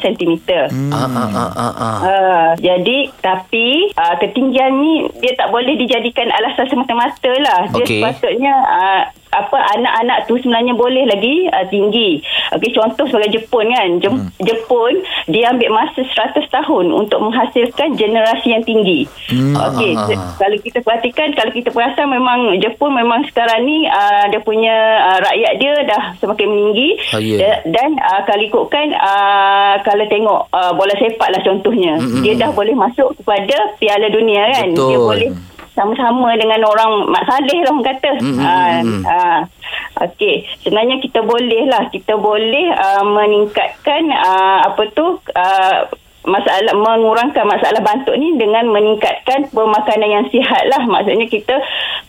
cm. 0.00 0.32
Hmm. 0.72 0.92
Ah 0.92 1.08
ah 1.08 1.28
ah 1.28 1.52
ah. 1.52 1.67
Ah. 1.74 2.00
Uh, 2.04 2.50
jadi 2.60 3.12
tapi 3.20 3.92
uh, 3.96 4.14
ketinggian 4.20 4.80
ni 4.80 5.08
dia 5.20 5.36
tak 5.36 5.52
boleh 5.52 5.74
dijadikan 5.76 6.28
alasan 6.32 6.66
semata-mata 6.70 7.32
lah. 7.40 7.68
Dia 7.72 7.84
Okey. 7.84 8.00
sepatutnya 8.00 8.54
uh, 8.64 9.02
apa 9.30 9.58
anak-anak 9.74 10.24
tu 10.24 10.36
sebenarnya 10.36 10.72
boleh 10.72 11.04
lagi 11.04 11.46
uh, 11.46 11.66
tinggi. 11.66 12.20
Okey 12.50 12.70
contoh 12.72 13.04
sebagai 13.04 13.38
Jepun 13.38 13.68
kan. 13.68 13.88
Je- 13.98 14.08
hmm. 14.08 14.30
Jepun 14.40 14.92
dia 15.26 15.48
ambil 15.48 15.70
masa 15.74 16.00
100 16.00 16.48
tahun 16.48 16.86
untuk 16.90 17.20
menghasilkan 17.20 17.94
generasi 17.94 18.50
yang 18.50 18.62
tinggi. 18.62 19.04
Hmm. 19.28 19.52
Okey 19.54 19.92
Ah. 19.92 20.06
se- 20.06 20.20
kalau 20.38 20.56
kita 20.58 20.78
perhatikan 20.80 21.32
kalau 21.32 21.50
kita 21.50 21.68
perasan 21.68 22.08
memang 22.08 22.56
Jepun 22.58 22.92
memang 22.92 23.24
sekarang 23.26 23.62
ni 23.62 23.84
uh, 23.84 24.24
dia 24.26 24.40
punya 24.40 24.74
uh, 25.04 25.18
rakyat 25.20 25.52
dia 25.56 25.72
dah 25.84 26.02
semakin 26.16 26.46
meninggi 26.46 26.88
Ah, 27.08 27.18
ya. 27.18 27.36
Da- 27.38 27.62
dan 27.70 27.90
uh, 27.96 28.22
kalau 28.22 28.42
ikutkan 28.42 28.92
uh, 28.92 29.74
kalau 29.82 30.04
tengok 30.06 30.40
uh, 30.48 30.72
bola 30.72 30.94
sepak 30.94 31.28
lah 31.28 31.40
contohnya 31.40 31.96
mm-hmm. 31.96 32.22
dia 32.22 32.34
dah 32.34 32.50
boleh 32.50 32.72
masuk 32.72 33.12
kepada 33.14 33.56
Piala 33.76 34.08
Dunia 34.08 34.42
kan 34.52 34.68
Betul. 34.70 34.88
dia 34.88 34.98
boleh 34.98 35.28
sama-sama 35.78 36.34
dengan 36.34 36.66
orang 36.66 37.06
Mak 37.06 37.24
Saleh 37.30 37.58
lah 37.62 37.70
orang 37.70 37.86
kata. 37.86 38.10
Uh, 38.18 38.80
uh, 39.06 39.40
Okey, 39.98 40.46
sebenarnya 40.62 40.98
kita 40.98 41.22
boleh 41.22 41.70
lah. 41.70 41.86
Kita 41.94 42.18
boleh 42.18 42.74
uh, 42.74 43.04
meningkatkan 43.06 44.10
uh, 44.10 44.66
apa 44.66 44.82
tu 44.94 45.22
uh, 45.22 45.78
masalah 46.26 46.74
mengurangkan 46.76 47.46
masalah 47.46 47.80
bantuk 47.80 48.12
ni 48.18 48.36
dengan 48.36 48.68
meningkatkan 48.68 49.48
pemakanan 49.54 50.10
yang 50.10 50.26
sihat 50.34 50.66
lah. 50.70 50.82
Maksudnya 50.86 51.26
kita 51.30 51.56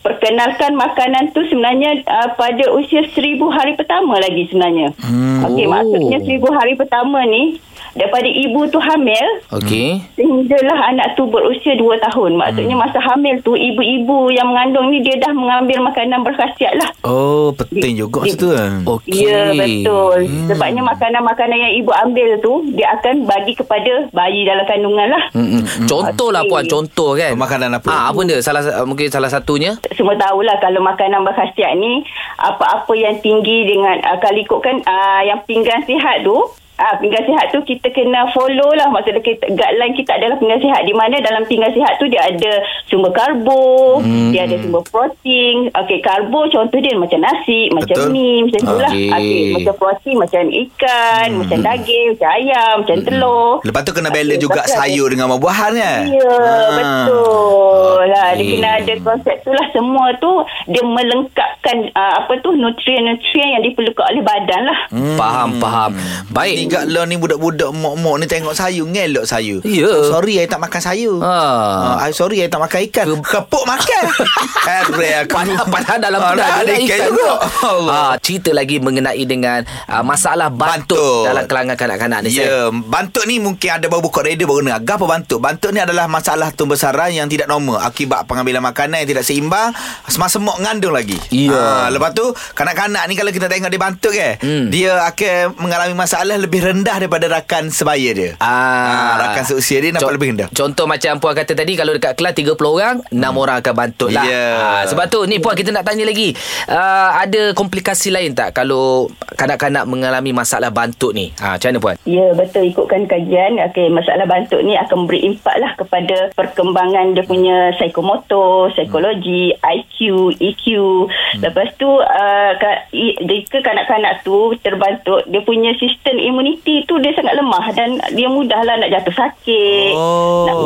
perkenalkan 0.02 0.74
makanan 0.74 1.30
tu 1.30 1.46
sebenarnya 1.46 2.02
uh, 2.04 2.28
pada 2.34 2.68
usia 2.74 3.06
seribu 3.14 3.48
hari 3.48 3.78
pertama 3.78 4.18
lagi 4.18 4.50
sebenarnya. 4.50 4.92
Hmm. 5.00 5.46
okey 5.50 5.66
Oh. 5.66 5.72
maksudnya 5.72 6.18
seribu 6.24 6.48
hari 6.52 6.74
pertama 6.76 7.24
ni 7.24 7.60
daripada 7.92 8.24
ibu 8.24 8.66
tu 8.66 8.78
hamil 8.78 9.26
Okey. 9.52 9.98
sehinggalah 10.14 10.78
anak 10.88 11.12
tu 11.12 11.24
berusia 11.24 11.74
2 11.74 11.82
tahun 12.00 12.30
maksudnya 12.34 12.68
Hmm. 12.70 12.82
masa 12.82 12.98
hamil 13.00 13.34
tu 13.40 13.52
ibu-ibu 13.52 14.30
yang 14.30 14.46
mengandung 14.46 14.88
ni 14.88 15.00
dia 15.00 15.16
dah 15.16 15.30
mengambil 15.30 15.82
makanan 15.82 16.20
berkhasiat 16.20 16.74
lah 16.74 16.90
Oh, 17.02 17.50
penting 17.52 17.96
juga 17.96 18.22
situ 18.24 18.46
kan. 18.48 18.84
Okey. 18.84 19.24
Ya 19.24 19.50
betul 19.50 20.22
hmm. 20.22 20.46
Sebabnya 20.46 20.82
makanan-makanan 20.84 21.56
yang 21.58 21.72
ibu 21.74 21.90
ambil 21.90 22.28
tu 22.38 22.52
Dia 22.72 22.94
akan 22.94 23.24
bagi 23.24 23.52
kepada 23.52 24.06
bayi 24.10 24.44
dalam 24.44 24.64
kandungan 24.64 25.08
lah 25.08 25.24
Mm-mm. 25.32 25.62
Contoh 25.84 26.28
lah 26.28 26.42
Okey. 26.42 26.50
puan, 26.50 26.64
contoh 26.66 27.10
kan. 27.14 27.32
Makanan 27.34 27.70
apa? 27.72 27.88
Ah, 27.88 28.04
apa 28.08 28.20
dia? 28.22 28.38
Salah 28.40 28.60
mungkin 28.84 29.08
salah 29.08 29.28
satunya. 29.28 29.74
semua 29.90 30.14
tahulah 30.14 30.56
kalau 30.58 30.80
makanan 30.80 31.22
berkhasiat 31.22 31.72
ni 31.74 32.04
apa-apa 32.36 32.92
yang 32.94 33.16
tinggi 33.18 33.66
dengan 33.66 33.96
uh, 34.02 34.16
kalau 34.18 34.38
ikutkan 34.38 34.80
uh, 34.82 35.20
yang 35.22 35.40
pinggan 35.44 35.80
sihat 35.82 36.22
tu 36.22 36.36
Ah, 36.80 36.96
pinggan 36.96 37.20
sihat 37.22 37.52
tu 37.52 37.60
kita 37.60 37.92
kena 37.92 38.32
follow 38.32 38.72
lah 38.72 38.88
maksudnya 38.88 39.20
kita, 39.20 39.52
guideline 39.52 39.92
kita 39.92 40.16
adalah 40.16 40.34
pinggan 40.34 40.60
sihat 40.60 40.80
di 40.80 40.94
mana 40.94 41.20
dalam 41.20 41.44
pinggan 41.44 41.68
sihat 41.70 42.00
tu 42.00 42.08
dia 42.08 42.24
ada 42.24 42.52
sumber 42.86 43.12
karbo 43.12 44.00
hmm. 44.00 44.32
dia 44.32 44.48
ada 44.48 44.56
sumber 44.56 44.80
protein 44.88 45.68
okey 45.70 46.00
karbo 46.00 46.48
contoh 46.48 46.80
dia 46.80 46.96
macam 46.96 47.20
nasi 47.20 47.68
macam 47.70 47.96
Betul. 48.00 48.10
mi 48.10 48.40
macam 48.42 48.60
tu 48.64 48.76
lah 48.78 48.88
Okey. 48.88 49.12
okey 49.12 49.44
macam 49.52 49.74
protein 49.76 50.16
macam 50.16 50.42
ikan 50.48 51.26
hmm. 51.28 51.38
macam 51.38 51.58
daging 51.60 52.06
macam 52.10 52.30
ayam 52.32 52.72
macam 52.80 52.96
telur 52.98 53.52
Lepas 53.60 53.82
tu 53.82 53.92
kena 53.92 54.08
balance 54.08 54.32
Okey, 54.32 54.42
juga 54.42 54.56
tu 54.56 54.64
ada- 54.64 54.78
sayur 54.80 55.06
dengan 55.06 55.26
buah-buahan 55.28 55.72
kan? 55.76 56.02
Ya, 56.08 56.32
Ah. 56.32 56.70
betul. 56.72 58.00
Lah, 58.08 58.28
dia 58.32 58.44
kena 58.46 58.68
ada 58.80 58.94
konsep 59.00 59.36
tu 59.42 59.50
lah. 59.50 59.66
Semua 59.70 60.06
tu 60.16 60.32
dia 60.66 60.80
melengkapkan 60.80 61.76
uh, 61.92 62.24
apa 62.24 62.32
tu 62.40 62.54
nutrien-nutrien 62.54 63.58
yang 63.58 63.62
diperlukan 63.62 64.04
oleh 64.06 64.22
badan 64.22 64.62
lah. 64.64 64.78
Hmm. 64.88 65.16
Faham, 65.16 65.50
faham. 65.58 65.90
Baik. 66.30 66.69
Tinggal 66.70 66.86
lo 66.86 67.02
ni 67.02 67.18
budak-budak 67.18 67.74
mok-mok 67.74 68.14
ni 68.16 68.26
tengok 68.26 68.54
sayur 68.54 68.86
ngelok 68.86 69.26
sayur. 69.26 69.58
Ya. 69.66 69.90
Oh, 69.90 70.06
sorry 70.08 70.38
saya 70.38 70.46
tak 70.46 70.62
makan 70.62 70.78
sayur. 70.78 71.18
Ah. 71.18 71.98
Ah, 71.98 72.06
I 72.06 72.14
sorry 72.14 72.38
saya 72.38 72.46
tak 72.46 72.62
makan 72.62 72.78
ikan. 72.86 73.06
Kepuk 73.18 73.64
makan. 73.64 74.04
Kare 74.86 75.10
aku. 75.20 75.34
Padahal, 75.34 75.66
padahal 75.66 75.98
dalam 75.98 76.20
Ah, 76.20 76.28
perut 76.30 76.38
dah 76.38 76.48
ada 76.52 76.62
ada 76.62 76.72
ikan 76.78 76.98
juga. 77.10 77.32
Allah. 77.64 77.92
Ah, 77.92 78.14
cerita 78.16 78.50
lagi 78.52 78.78
mengenai 78.78 79.24
dengan 79.24 79.58
uh, 79.88 80.04
masalah 80.04 80.46
bantut, 80.46 80.94
Bantut. 80.94 81.26
dalam 81.26 81.44
kalangan 81.44 81.74
kanak-kanak 81.74 82.18
ni. 82.22 82.30
Ya, 82.32 82.70
bantut 82.70 83.26
ni 83.26 83.42
mungkin 83.42 83.70
ada 83.72 83.86
baru 83.86 83.98
buka 84.00 84.22
radio 84.22 84.46
baru 84.46 84.62
dengar. 84.62 84.78
Apa 84.86 85.06
bantut? 85.08 85.42
Bantut 85.42 85.74
ni 85.74 85.80
adalah 85.80 86.06
masalah 86.06 86.54
pembesaran 86.54 87.10
yang 87.10 87.26
tidak 87.26 87.50
normal 87.50 87.82
akibat 87.82 88.30
pengambilan 88.30 88.62
makanan 88.62 89.02
yang 89.02 89.10
tidak 89.10 89.26
seimbang 89.26 89.74
semasa 90.06 90.38
mak 90.38 90.60
ngandung 90.60 90.94
lagi. 90.94 91.18
Ya. 91.30 91.50
Ha, 91.50 91.90
lepas 91.90 92.14
tu 92.14 92.22
kanak-kanak 92.54 93.02
ni 93.08 93.18
kalau 93.18 93.32
kita 93.32 93.50
tengok 93.50 93.66
dia 93.66 93.80
bantut 93.80 94.12
ke, 94.12 94.30
Hmm. 94.38 94.70
dia 94.70 95.02
akan 95.02 95.58
mengalami 95.58 95.94
masalah 95.96 96.36
lebih 96.36 96.59
lebih 96.60 96.76
rendah 96.76 96.96
daripada 97.00 97.26
rakan 97.32 97.72
sebaya 97.72 98.10
dia. 98.12 98.30
Ah, 98.36 99.16
rakan 99.16 99.44
seusia 99.48 99.80
dia 99.80 99.96
nampak 99.96 100.12
Co- 100.12 100.14
lebih 100.14 100.28
rendah. 100.36 100.48
Contoh 100.52 100.84
macam 100.84 101.16
Puan 101.16 101.32
kata 101.32 101.56
tadi 101.56 101.72
Kalau 101.72 101.96
dekat 101.96 102.12
kelas 102.20 102.36
30 102.36 102.52
orang 102.60 102.96
6 103.08 103.16
orang 103.16 103.56
akan 103.64 103.74
bantu 103.74 104.06
lah 104.12 104.24
Ya. 104.28 104.48
Ah, 104.60 104.82
Sebab 104.84 105.08
tu 105.08 105.24
ni 105.24 105.40
Puan 105.40 105.56
kita 105.56 105.72
nak 105.72 105.88
tanya 105.88 106.04
lagi 106.04 106.36
uh, 106.68 107.10
Ada 107.16 107.56
komplikasi 107.56 108.12
lain 108.12 108.36
tak 108.36 108.52
Kalau 108.52 109.08
kanak-kanak 109.38 109.88
mengalami 109.88 110.36
masalah 110.36 110.68
bantuk 110.68 111.16
ni 111.16 111.32
ha, 111.40 111.56
Macam 111.56 111.68
mana 111.72 111.78
Puan? 111.80 111.96
Ya 112.04 112.26
betul 112.36 112.68
ikutkan 112.68 113.08
kajian 113.08 113.56
okay, 113.62 113.88
masalah 113.88 114.28
bantuk 114.28 114.60
ni 114.60 114.76
akan 114.76 115.08
beri 115.08 115.24
impak 115.24 115.56
lah 115.56 115.72
kepada 115.78 116.28
perkembangan 116.36 117.16
dia 117.16 117.24
punya 117.24 117.72
psikomotor, 117.78 118.74
psikologi, 118.74 119.54
IQ, 119.56 120.34
EQ. 120.36 120.64
Hmm. 121.06 121.40
Lepas 121.40 121.72
tu 121.78 121.88
uh, 121.88 122.50
ka, 122.58 122.90
i, 122.92 123.16
jika 123.20 123.62
kanak-kanak 123.62 124.20
tu 124.26 124.52
terbantuk 124.60 125.24
dia 125.30 125.40
punya 125.44 125.72
sistem 125.78 126.18
imuniti 126.50 126.82
tu 126.86 126.98
dia 126.98 127.14
sangat 127.14 127.38
lemah 127.38 127.66
dan 127.72 128.02
dia 128.14 128.26
mudahlah 128.26 128.74
nak 128.82 128.90
jatuh 128.90 129.14
sakit. 129.14 129.94
Oh. 129.94 130.46
Nak, 130.46 130.58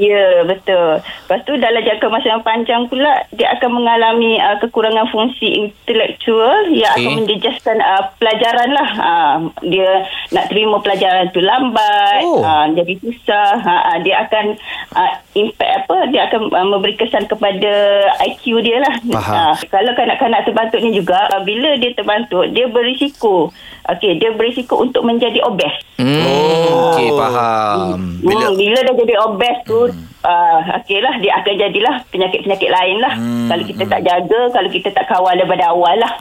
ya 0.00 0.42
betul. 0.48 1.04
Lepas 1.04 1.40
tu 1.44 1.52
dalam 1.60 1.84
jangka 1.84 2.06
masa 2.08 2.26
yang 2.32 2.44
panjang 2.44 2.82
pula 2.88 3.28
dia 3.36 3.52
akan 3.58 3.70
mengalami 3.76 4.40
uh, 4.40 4.56
kekurangan 4.60 5.08
fungsi 5.12 5.68
intelektual 5.68 6.72
yang 6.72 6.92
Okey. 6.96 7.04
akan 7.04 7.12
menjejaskan 7.22 7.76
uh, 7.84 8.02
pelajaran 8.16 8.70
lah. 8.72 8.90
Uh, 8.96 9.36
dia 9.68 10.08
nak 10.32 10.48
terima 10.48 10.80
pelajaran 10.80 11.28
tu 11.32 11.44
lambat, 11.44 12.24
Oh. 12.24 12.40
uh, 12.40 12.66
jadi 12.72 12.94
susah. 13.04 13.60
Uh, 13.60 13.96
dia 14.00 14.24
akan 14.24 14.56
uh, 14.96 15.12
impact 15.36 15.72
apa? 15.84 15.96
Dia 16.08 16.20
akan 16.30 16.40
uh, 16.52 16.66
memberi 16.66 16.96
kesan 16.96 17.28
kepada 17.28 17.72
IQ 18.24 18.64
dia 18.64 18.80
lah. 18.80 18.94
Faham. 19.04 19.36
Uh, 19.36 19.54
kalau 19.68 19.92
kanak-kanak 19.92 20.44
terbantuk 20.48 20.80
ni 20.80 20.96
juga, 20.96 21.28
uh, 21.36 21.42
bila 21.44 21.76
dia 21.76 21.92
terbantuk, 21.92 22.48
dia 22.52 22.66
berisiko. 22.68 23.52
Okey, 23.88 24.20
dia 24.20 24.36
berisiko 24.36 24.84
untuk 24.84 25.00
menjadi 25.04 25.40
obes. 25.44 25.72
Hmm, 25.96 26.22
Oh. 26.22 26.94
Okey 26.98 27.10
faham 27.14 28.18
Bila, 28.22 28.46
hmm, 28.50 28.56
bila 28.58 28.78
dah 28.82 28.94
jadi 28.94 29.14
obes 29.22 29.56
tu 29.66 29.78
uh, 30.26 30.58
okey 30.82 30.98
lah 30.98 31.14
dia 31.18 31.32
akan 31.42 31.54
jadilah 31.54 31.94
penyakit-penyakit 32.10 32.70
lain 32.70 32.96
lah 33.02 33.14
hmm. 33.14 33.48
kalau 33.50 33.64
kita 33.66 33.82
tak 33.86 34.00
jaga 34.02 34.40
kalau 34.50 34.68
kita 34.70 34.88
tak 34.90 35.04
kawal 35.06 35.34
daripada 35.34 35.70
awal 35.70 35.94
lah 35.98 36.12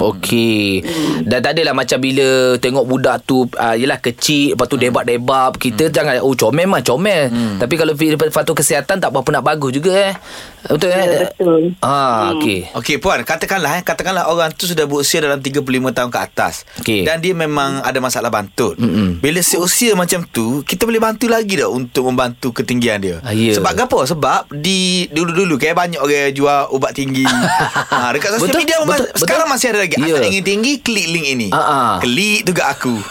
Okey. 0.00 0.80
Dan 1.28 1.44
tak 1.44 1.60
adalah 1.60 1.76
macam 1.76 2.00
bila 2.00 2.56
tengok 2.56 2.88
budak 2.88 3.20
tu 3.28 3.44
uh, 3.44 3.76
yelah 3.76 4.00
kecil 4.00 4.56
lepas 4.56 4.64
tu 4.64 4.80
debab-debab 4.80 5.60
kita 5.60 5.92
jangan 5.92 6.24
oh 6.24 6.32
comel 6.32 6.64
mah 6.64 6.80
comel. 6.80 7.28
Tapi 7.60 7.74
kalau 7.76 7.92
faktor 8.32 8.56
kesihatan 8.56 8.96
tak 8.96 9.12
apa 9.12 9.28
nak 9.28 9.44
bagus 9.44 9.76
juga 9.76 9.92
eh. 9.92 10.16
Betul 10.62 10.90
eh? 10.90 11.00
Ya, 11.00 11.18
betul. 11.26 11.62
Ah 11.80 12.34
okey. 12.34 12.68
Okey 12.74 12.96
puan, 12.96 13.22
katakanlah 13.22 13.78
eh, 13.78 13.82
katakanlah 13.82 14.26
orang 14.26 14.52
tu 14.52 14.64
sudah 14.64 14.84
berusia 14.84 15.18
dalam 15.18 15.38
35 15.38 15.64
tahun 15.90 16.08
ke 16.08 16.18
atas. 16.20 16.54
Okey. 16.78 17.02
Dan 17.02 17.18
dia 17.18 17.32
memang 17.32 17.80
ada 17.80 17.96
masalah 17.96 18.28
bantut. 18.28 18.76
Mm-mm. 18.76 19.18
Bila 19.18 19.40
seusia 19.40 19.92
macam 19.92 20.24
tu, 20.24 20.60
kita 20.62 20.84
boleh 20.84 20.98
bantu 20.98 21.26
lagi 21.26 21.54
tak 21.54 21.68
untuk 21.68 22.04
membantu 22.04 22.52
ketinggian 22.52 22.98
dia? 22.98 23.16
Ah, 23.20 23.30
ya. 23.30 23.52
Sebab 23.52 23.72
apa? 23.72 23.98
Sebab 24.04 24.50
di 24.50 25.08
dulu-dulu 25.08 25.56
kayak 25.56 25.74
banyak 25.74 25.96
orang 25.96 26.30
jual 26.30 26.68
ubat 26.70 26.92
tinggi. 26.92 27.24
ha, 27.24 28.10
dekat 28.14 28.34
sosial 28.34 28.48
Betul, 28.48 28.60
media 28.60 28.76
betul, 28.76 28.86
betul, 28.86 29.06
betul. 29.06 29.20
sekarang 29.20 29.46
masih 29.46 29.66
ada 29.68 29.78
lagi. 29.80 29.94
Ya. 29.96 30.04
Anda 30.12 30.28
ingin 30.28 30.44
tinggi, 30.44 30.72
klik 30.78 31.06
link 31.06 31.26
ini. 31.28 31.48
Ah, 31.50 31.60
ah. 31.60 31.92
Klik 31.98 32.42
tu 32.42 32.52
ke 32.52 32.62
aku. 32.62 32.94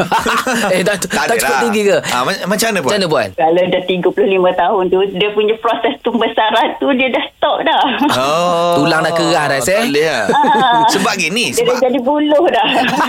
Eh, 0.70 0.84
tak- 0.84 1.06
tak 1.06 1.24
ada 1.26 1.36
cukup 1.36 1.50
lah. 1.52 1.62
tinggi 1.64 1.82
ke? 1.84 1.98
Ha, 2.04 2.16
macam, 2.22 2.46
macam 2.48 2.66
mana 2.68 2.80
puan? 2.80 2.90
Macam 2.90 3.00
mana 3.00 3.08
puan? 3.08 3.30
kalau 3.32 3.64
dah 3.66 3.82
35 3.84 4.16
tahun 4.56 4.84
tu 4.86 5.00
dia 5.14 5.30
punya 5.32 5.56
proses 5.58 5.94
pembesaran 6.02 6.68
tu 6.76 6.88
dia 6.94 7.08
dah 7.10 7.26
stop 7.40 7.64
dah 7.64 7.84
Oh. 8.12 8.76
Tulang 8.78 9.00
dah 9.00 9.14
keras 9.14 9.48
dah, 9.48 9.60
Seh. 9.60 9.72
Tak 9.74 9.88
boleh 9.88 10.06
lah. 10.06 10.26
Ah. 10.28 10.84
Sebab 10.92 11.14
gini, 11.16 11.50
dia 11.50 11.64
sebab 11.64 11.76
jadi 11.80 12.00
buluh 12.00 12.44
dah 12.46 12.68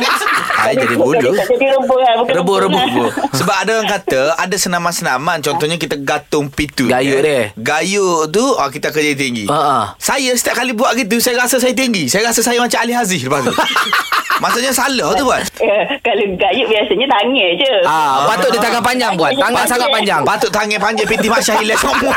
Ah, 0.60 0.70
jadi 0.70 0.94
buluh? 0.94 1.32
jadi 1.34 1.66
rebus 1.72 1.98
lah 1.98 2.14
bukan 2.16 2.32
Rebus-rebus. 2.36 2.78
rebus 2.84 3.10
lah. 3.10 3.12
Sebab 3.40 3.54
ada 3.56 3.70
orang 3.72 3.88
kata 3.90 4.20
Ada 4.36 4.56
senaman-senaman 4.60 5.36
Contohnya 5.40 5.76
kita 5.76 5.96
gatung 5.96 6.46
pitu 6.46 6.84
Gayut 6.84 7.24
dia. 7.24 7.50
Gayut 7.56 8.28
tu 8.28 8.44
oh, 8.44 8.68
Kita 8.68 8.92
kerja 8.92 9.16
tinggi 9.16 9.48
Ha, 9.48 9.56
ha. 9.56 9.78
Saya 9.96 10.30
setiap 10.30 10.60
kali 10.60 10.70
buat 10.70 10.92
gitu 10.94 11.16
Saya 11.16 11.40
rasa 11.40 11.56
saya 11.56 11.72
tinggi 11.72 12.06
Saya 12.06 12.28
rasa 12.28 12.44
saya 12.44 12.60
macam 12.60 12.76
Ali 12.76 12.92
Haziz 12.92 13.24
Lepas 13.24 13.40
tu 13.42 13.52
Maksudnya 14.40 14.72
salah 14.72 15.12
tu 15.12 15.22
buat 15.22 15.44
Eh, 15.60 15.84
kalau 16.00 16.24
gayut 16.34 16.66
biasanya 16.66 17.06
tangan 17.08 17.28
je 17.54 17.72
Ah, 17.82 18.24
patut 18.26 18.48
dia 18.48 18.60
tangan 18.62 18.80
panjang 18.80 19.12
puan. 19.12 19.32
Tangan 19.34 19.64
sangat 19.66 19.88
panjang. 19.90 20.20
Patut 20.22 20.48
tangan 20.48 20.80
panjang 20.80 21.04
Piti 21.04 21.28
Mak 21.28 21.40
Syahila 21.40 21.76
semua 21.76 22.16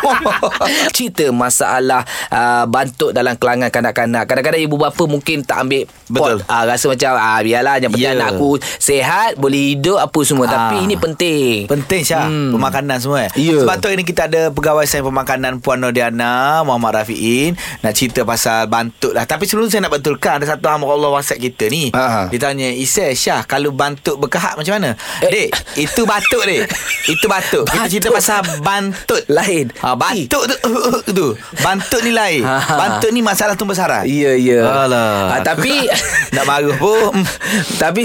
Cerita 0.91 1.27
masalah 1.29 2.03
uh, 2.30 2.64
bantuk 2.66 3.12
dalam 3.12 3.34
kelangan 3.34 3.68
kanak-kanak. 3.68 4.24
Kadang-kadang 4.24 4.62
ibu 4.62 4.76
bapa 4.76 5.04
mungkin 5.04 5.42
tak 5.42 5.64
ambil 5.64 5.84
Betul. 6.06 6.38
pot. 6.40 6.46
Uh, 6.46 6.64
rasa 6.66 6.86
macam 6.88 7.12
ah 7.14 7.40
biarlah 7.40 7.76
yang 7.78 7.90
penting 7.90 8.02
Ya. 8.04 8.14
anak 8.14 8.36
aku 8.36 8.50
sihat, 8.78 9.36
boleh 9.36 9.74
hidup 9.74 9.98
apa 9.98 10.20
semua. 10.22 10.46
Ah. 10.46 10.52
Tapi 10.68 10.84
ini 10.84 10.96
penting. 10.96 11.66
Penting 11.66 12.02
Syah 12.02 12.26
hmm. 12.26 12.52
Pemakanan 12.52 12.98
semua 12.98 13.26
eh. 13.26 13.32
Ya. 13.36 13.58
Sebab 13.58 13.76
tu 13.78 13.86
hari 13.86 13.96
ni 13.96 14.04
kita 14.04 14.26
ada 14.26 14.50
Pegawai 14.50 14.84
Sains 14.84 15.02
Pemakanan 15.02 15.58
Puan 15.58 15.80
Nodiana 15.80 16.34
Muhammad 16.62 16.98
Rafiin 16.98 17.54
Nak 17.80 17.94
cerita 17.94 18.24
pasal 18.24 18.66
bantuk 18.66 19.12
lah 19.12 19.24
Tapi 19.24 19.44
sebelum 19.44 19.68
saya 19.68 19.84
nak 19.84 19.94
betulkan 19.94 20.38
Ada 20.38 20.54
satu 20.54 20.68
hamba 20.68 20.88
Allah 20.88 21.12
WhatsApp 21.12 21.40
kita 21.40 21.68
ni 21.68 21.90
Ha. 21.90 22.28
Dia 22.28 22.40
tanya 22.42 22.68
Isai 22.68 23.14
Syah 23.14 23.44
Kalau 23.44 23.70
bantuk 23.72 24.18
berkahak 24.18 24.56
macam 24.56 24.74
mana 24.74 24.98
Eh. 25.22 25.30
Dek 25.30 25.50
Itu 25.80 26.04
batuk 26.04 26.44
dek 26.44 26.66
Itu 27.06 27.26
batuk 27.26 27.64
Kita 27.66 27.86
cerita 27.86 28.10
Batuk. 28.10 28.18
pasal 28.18 28.40
bantut 28.60 29.24
Lain. 29.28 29.70
ha, 29.78 29.94
Batuk 29.94 30.44
tu, 30.44 30.56
tu 31.18 31.28
Bantut 31.60 31.92
ni 32.01 32.15
lain 32.15 32.41
Ha, 32.49 32.58
ha. 32.60 32.75
Bantut 32.75 33.12
ni 33.13 33.21
masalah 33.21 33.53
tumbuh 33.53 33.77
sarang 33.77 34.10
Ya, 34.10 34.34
ya. 34.34 34.65
Alah 34.65 35.38
Ah, 35.38 35.41
tapi 35.45 35.69
Nak 36.36 36.45
marah 36.49 36.73
pun 36.82 37.13
Tapi 37.84 38.03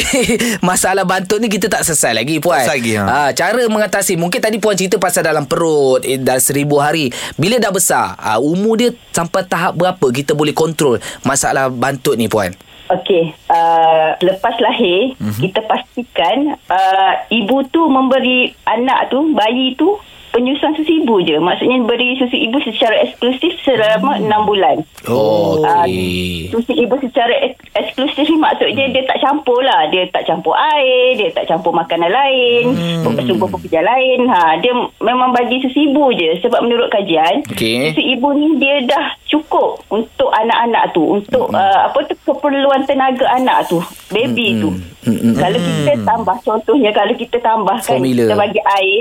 masalah 0.60 1.08
bantuk 1.08 1.40
ni 1.40 1.48
kita 1.48 1.70
tak 1.70 1.86
selesai 1.86 2.12
lagi 2.12 2.42
puan. 2.42 2.60
Tak 2.60 2.68
selesai 2.68 2.76
lagi, 2.76 2.92
ha. 2.98 3.04
Ah, 3.06 3.30
cara 3.32 3.62
mengatasi 3.64 4.20
mungkin 4.20 4.42
tadi 4.42 4.60
puan 4.60 4.76
cerita 4.76 5.00
pasal 5.00 5.24
dalam 5.24 5.48
perut 5.48 6.04
eh, 6.04 6.20
dalam 6.20 6.42
seribu 6.42 6.76
hari. 6.82 7.08
Bila 7.38 7.56
dah 7.56 7.72
besar, 7.72 8.18
ah, 8.18 8.36
umur 8.42 8.76
dia 8.76 8.90
sampai 9.14 9.46
tahap 9.46 9.78
berapa 9.78 10.06
kita 10.12 10.36
boleh 10.36 10.52
kontrol 10.52 11.00
masalah 11.24 11.72
bantuk 11.72 12.18
ni 12.18 12.28
puan? 12.28 12.52
Okey, 12.88 13.36
uh, 13.52 14.16
lepas 14.24 14.56
lahir 14.64 15.12
mm-hmm. 15.20 15.40
kita 15.44 15.60
pastikan 15.68 16.56
uh, 16.72 17.12
ibu 17.28 17.60
tu 17.68 17.84
memberi 17.84 18.48
anak 18.64 19.12
tu, 19.12 19.28
bayi 19.36 19.76
tu 19.76 19.92
penyusuan 20.38 20.70
susu 20.72 20.92
ibu 20.96 21.18
je. 21.20 21.34
Maksudnya 21.36 21.82
beri 21.82 22.14
susu 22.14 22.38
ibu 22.38 22.62
secara 22.62 22.94
eksklusif 23.00 23.58
selama 23.60 24.14
Hmm. 24.14 24.30
6 24.30 24.46
bulan. 24.46 24.76
Oh, 25.04 25.58
Ah, 25.60 25.82
okey. 25.82 26.46
Susu 26.48 26.70
ibu 26.72 26.94
secara 26.96 27.34
ek- 27.42 27.58
eksklusif 27.74 28.22
ni 28.24 28.38
maksudnya 28.38 28.86
dia 28.88 29.02
tak 29.02 29.18
campur 29.18 29.58
lah. 29.60 29.88
Dia 29.88 30.06
tak 30.06 30.22
campur 30.24 30.54
air, 30.54 31.16
dia 31.16 31.28
tak 31.32 31.44
campur 31.44 31.72
makanan 31.72 32.08
lain, 32.08 32.64
hmm. 32.70 33.26
sumber 33.26 33.50
pekerja 33.50 33.82
lain. 33.82 34.24
Ha, 34.24 34.56
dia 34.56 34.70
memang 34.98 35.32
bagi 35.32 35.58
susu 35.58 35.78
ibu 35.82 36.14
je. 36.14 36.38
Sebab 36.38 36.62
menurut 36.62 36.86
kajian, 36.88 37.42
Okey. 37.44 37.90
susu 37.90 38.02
ibu 38.06 38.28
ni 38.32 38.54
dia 38.56 38.78
dah 38.84 39.04
cukup 39.26 39.82
untuk 39.88 40.30
anak-anak 40.32 40.92
tu. 40.92 41.02
Untuk 41.02 41.50
uh, 41.50 41.80
apa 41.84 41.98
tu 42.04 42.14
keperluan 42.22 42.84
tenaga 42.84 43.26
anak 43.30 43.66
tu. 43.66 43.82
Baby 44.08 44.56
tu. 44.56 44.70
Mm-mm. 45.00 45.34
Kalau 45.34 45.56
kita 45.56 45.92
tambah, 46.02 46.36
contohnya 46.42 46.90
kalau 46.90 47.14
kita 47.14 47.36
tambahkan, 47.38 47.96
Formula. 47.96 48.12
kita 48.18 48.34
bagi 48.34 48.60
air, 48.60 48.98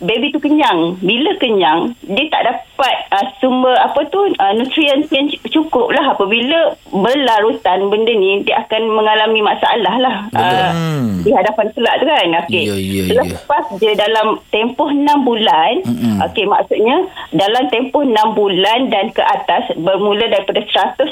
baby 0.00 0.26
tu 0.28 0.40
kenyang. 0.40 0.71
Bila 1.00 1.30
kenyang, 1.38 1.92
dia 2.04 2.26
tak 2.30 2.42
dapat 2.48 2.94
uh, 3.12 3.26
sumber 3.38 3.74
apa 3.78 4.00
tu 4.08 4.20
uh, 4.20 4.52
nutrien 4.56 5.04
yang 5.10 5.26
cukup 5.50 5.92
lah. 5.92 6.14
Apabila 6.14 6.76
berlarutan 6.90 7.88
benda 7.88 8.12
ni 8.12 8.44
dia 8.44 8.64
akan 8.66 8.82
mengalami 8.92 9.40
masalah 9.40 9.94
lah. 9.98 10.16
Uh, 10.32 10.70
di 11.22 11.30
hadapan 11.32 11.66
kelak 11.72 11.94
tu 12.02 12.04
kan? 12.08 12.28
Okey. 12.46 12.64
Ya, 12.68 12.76
ya, 12.76 13.02
ya. 13.10 13.22
lepas 13.22 13.64
dia 13.78 13.92
dalam 13.96 14.38
tempoh 14.50 14.90
6 14.90 15.26
bulan 15.26 15.72
okey 16.30 16.44
maksudnya 16.46 16.96
dalam 17.32 17.66
tempoh 17.70 18.04
6 18.04 18.14
bulan 18.36 18.90
dan 18.92 19.10
ke 19.10 19.22
atas 19.22 19.72
bermula 19.78 20.26
daripada 20.28 20.62
180 20.62 21.08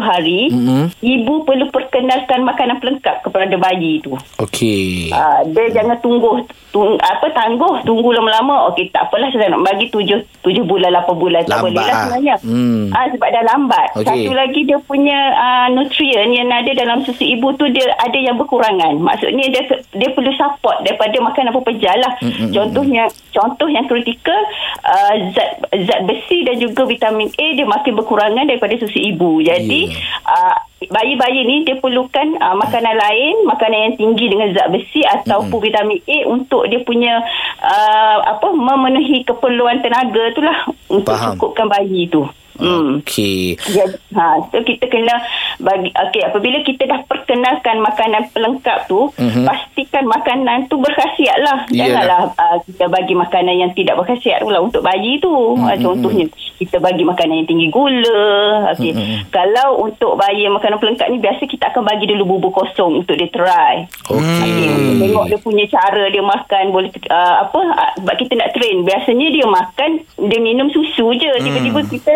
hari 0.00 0.50
Mm-mm. 0.50 0.84
ibu 1.00 1.34
perlu 1.44 1.68
perkenalkan 1.70 2.44
makanan 2.44 2.80
pelengkap 2.80 3.24
kepada 3.24 3.54
bayi 3.56 4.00
tu. 4.02 4.14
Okey. 4.40 5.10
Ah, 5.14 5.42
dia 5.46 5.70
jangan 5.72 5.98
tunggu 6.00 6.44
tung, 6.74 6.98
apa 6.98 7.30
tangguh 7.30 7.86
tunggu 7.86 8.10
lama-lama. 8.10 8.66
Okey 8.74 8.90
tak 8.90 9.06
apalah 9.06 9.30
saya 9.30 9.54
nak 9.54 9.62
bagi 9.62 9.86
tujuh 9.94 10.18
tujuh 10.42 10.66
bulan 10.66 10.90
lapan 10.90 11.14
bulan 11.14 11.42
tak 11.46 11.62
boleh 11.62 11.78
lah. 11.78 11.94
sebenarnya. 12.10 12.34
Hmm. 12.42 12.90
ah, 12.90 13.06
sebab 13.14 13.28
dah 13.30 13.44
lambat. 13.46 13.88
Okey. 13.94 14.06
satu 14.10 14.32
lagi 14.34 14.60
dia 14.66 14.78
punya 14.82 15.18
uh, 15.38 15.66
nutrien 15.70 16.34
yang 16.34 16.50
ada 16.50 16.74
dalam 16.74 17.06
susu 17.06 17.22
ibu 17.22 17.54
tu 17.54 17.70
dia 17.70 17.86
ada 18.02 18.18
yang 18.18 18.34
berkurangan. 18.34 18.98
Maksudnya 18.98 19.46
dia 19.54 19.62
dia 19.94 20.08
perlu 20.10 20.34
support 20.34 20.82
daripada 20.82 21.14
makanan 21.22 21.54
pepejal 21.54 21.96
lah. 22.02 22.12
Hmm, 22.18 22.50
contohnya 22.50 23.06
contoh 23.30 23.70
yang 23.70 23.86
kritikal 23.86 24.42
uh, 24.82 25.14
zat 25.30 25.62
zat 25.86 26.00
besi 26.10 26.42
dan 26.42 26.58
juga 26.58 26.82
vitamin 26.90 27.30
A 27.30 27.46
dia 27.54 27.62
makin 27.62 27.94
berkurangan 27.94 28.50
daripada 28.50 28.74
susu 28.82 28.98
ibu. 28.98 29.38
Jadi 29.38 29.94
uh, 30.26 30.73
bayi-bayi 30.90 31.40
ni 31.46 31.56
dia 31.64 31.76
perlukan 31.78 32.36
uh, 32.40 32.56
makanan 32.56 32.96
lain 32.96 33.34
makanan 33.48 33.78
yang 33.90 33.94
tinggi 33.96 34.26
dengan 34.28 34.52
zat 34.52 34.68
besi 34.72 35.00
ataupun 35.04 35.58
vitamin 35.60 36.00
A 36.04 36.18
untuk 36.28 36.68
dia 36.68 36.80
punya 36.82 37.20
uh, 37.62 38.18
apa 38.24 38.52
memenuhi 38.52 39.24
keperluan 39.24 39.80
tenaga 39.80 40.32
tu 40.34 40.40
lah 40.44 40.58
untuk 40.90 41.14
Faham. 41.14 41.36
cukupkan 41.36 41.66
bayi 41.68 42.08
tu 42.08 42.24
hmm 42.56 43.00
Okey. 43.00 43.58
jadi, 43.58 43.96
ha, 44.12 44.38
so 44.44 44.56
kita 44.60 44.86
kena 44.86 45.14
bagi 45.58 45.90
okey 45.90 46.22
apabila 46.22 46.58
kita 46.60 46.84
dah 46.84 47.00
perkenalkan 47.04 47.78
makanan 47.78 48.30
pelengkap 48.30 48.86
tu 48.86 49.10
Mhm. 49.14 49.42
pastikan 49.42 50.04
makanan 50.04 50.66
tu 50.66 50.76
berkhasiat 50.76 51.38
lah 51.40 51.58
Iyalah. 51.66 51.74
janganlah 51.74 52.20
uh, 52.34 52.56
kita 52.62 52.84
bagi 52.86 53.14
makanan 53.14 53.54
yang 53.56 53.70
tidak 53.72 53.94
berkhasiat 53.96 54.40
pula 54.40 54.60
untuk 54.60 54.80
bayi 54.80 55.18
tu 55.18 55.30
Mhm. 55.30 55.64
uh, 55.64 55.76
contohnya 55.78 56.26
kita 56.54 56.78
bagi 56.78 57.02
makanan 57.02 57.34
yang 57.36 57.48
tinggi 57.48 57.68
gula 57.68 58.30
okey 58.72 58.92
Mhm. 58.92 59.18
kalau 59.28 59.82
untuk 59.82 60.14
bayi 60.14 60.46
makanan 60.46 60.78
pelengkap 60.78 61.08
ni 61.08 61.18
biasa 61.18 61.42
kita 61.44 61.68
akan 61.68 61.82
bagi 61.84 62.06
dulu 62.06 62.22
bubur 62.28 62.54
kosong 62.54 63.00
untuk 63.00 63.14
dia 63.14 63.28
try 63.28 63.86
Okey. 64.06 64.62
Hmm. 64.64 65.00
Tengok 65.00 65.24
dia 65.26 65.38
punya 65.38 65.64
cara 65.66 66.06
dia 66.06 66.20
makan 66.20 66.64
boleh 66.70 66.90
uh, 67.08 67.34
apa 67.42 67.58
uh, 67.58 67.92
sebab 67.96 68.14
kita 68.14 68.32
nak 68.34 68.52
train 68.52 68.82
biasanya 68.82 69.26
dia 69.28 69.44
makan 69.44 69.90
dia 70.24 70.40
minum 70.40 70.68
susu 70.68 71.12
je 71.12 71.28
tiba-tiba 71.40 71.80
kita 71.84 72.14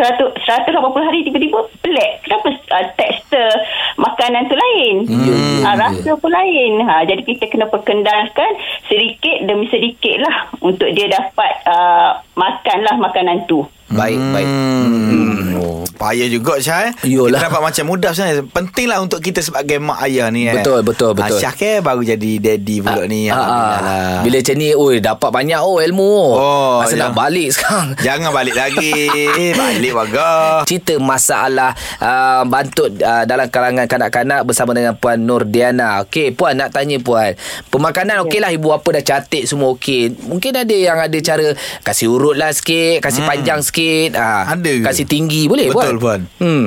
100 0.00 0.32
180 0.32 1.06
hari 1.06 1.18
tiba-tiba 1.28 1.60
pelik. 1.84 2.12
Kenapa 2.24 2.48
uh, 2.48 2.86
tekstur 2.96 3.52
makanan 4.00 4.48
tu 4.48 4.56
lain? 4.56 4.94
Hmm. 5.04 5.60
uh, 5.68 5.74
rasa 5.76 6.16
pun 6.16 6.32
lain. 6.32 6.80
Ha, 6.88 7.04
jadi 7.04 7.20
kita 7.20 7.52
kena 7.52 7.68
perkenalkan 7.68 8.56
sedikit 8.88 9.44
demi 9.44 9.68
sedikit 9.68 10.24
lah 10.24 10.48
untuk 10.64 10.88
dia 10.96 11.12
dapat 11.12 11.52
uh, 11.68 12.24
makan 12.32 12.78
lah 12.88 12.96
makanan 12.96 13.44
tu 13.44 13.60
Baik, 13.90 14.22
baik. 14.22 14.46
Hmm. 14.46 15.58
Oh, 15.58 15.82
payah 15.98 16.30
juga 16.30 16.62
Syah 16.62 16.88
eh. 16.88 16.92
Yolah. 17.10 17.42
Kita 17.42 17.50
dapat 17.50 17.62
macam 17.74 17.84
mudah 17.90 18.10
sebenarnya. 18.14 18.46
Pentinglah 18.46 18.98
untuk 19.02 19.18
kita 19.18 19.42
sebagai 19.42 19.82
mak 19.82 19.98
ayah 20.06 20.30
ni 20.30 20.46
eh. 20.46 20.54
Betul, 20.54 20.86
betul, 20.86 21.18
betul. 21.18 21.34
Ah, 21.34 21.40
Syah 21.42 21.54
ke 21.58 21.82
baru 21.82 22.06
jadi 22.06 22.30
daddy 22.38 22.86
pula 22.86 23.10
ni. 23.10 23.26
Ah, 23.26 23.34
ah. 23.34 23.42
Alhamdulillah 23.42 23.82
lah. 23.82 24.20
Bila 24.22 24.36
macam 24.38 24.56
ni 24.62 24.68
Oi 24.70 24.94
dapat 25.02 25.30
banyak 25.34 25.60
oh 25.60 25.76
ilmu 25.82 26.14
Oh, 26.38 26.74
Masa 26.86 26.94
ya. 26.94 27.10
nak 27.10 27.12
balik 27.18 27.48
sekarang 27.50 27.86
Jangan 28.06 28.30
balik 28.30 28.54
lagi. 28.54 28.92
balik 29.58 29.92
warga. 29.92 30.28
Cerita 30.70 30.94
masalah 31.02 31.74
uh, 31.98 32.46
bantut 32.46 32.94
uh, 33.02 33.26
dalam 33.26 33.50
kalangan 33.50 33.90
kanak-kanak 33.90 34.46
bersama 34.46 34.70
dengan 34.70 34.94
Puan 34.94 35.18
Nur 35.26 35.42
Diana. 35.50 36.06
Okey, 36.06 36.30
Puan 36.38 36.54
nak 36.54 36.70
tanya 36.70 37.02
Puan. 37.02 37.34
Pemakanan 37.74 38.22
okey 38.30 38.38
lah 38.38 38.54
ibu 38.54 38.70
bapa 38.70 39.02
dah 39.02 39.02
cantik 39.02 39.50
semua 39.50 39.74
okey. 39.74 40.14
Mungkin 40.30 40.54
ada 40.54 40.76
yang 40.78 40.94
ada 40.94 41.18
cara 41.18 41.58
kasih 41.82 42.06
urut 42.06 42.38
lah 42.38 42.54
sikit, 42.54 43.02
kasih 43.02 43.26
hmm. 43.26 43.30
panjang 43.34 43.60
sikit. 43.66 43.79
Uh, 44.12 44.42
Ada 44.56 44.72
ke? 44.80 44.86
Kasih 44.86 45.06
tinggi 45.08 45.46
boleh 45.46 45.70
Betul, 45.70 45.96
Puan? 45.98 45.98
Puan. 45.98 46.20
Hmm. 46.40 46.66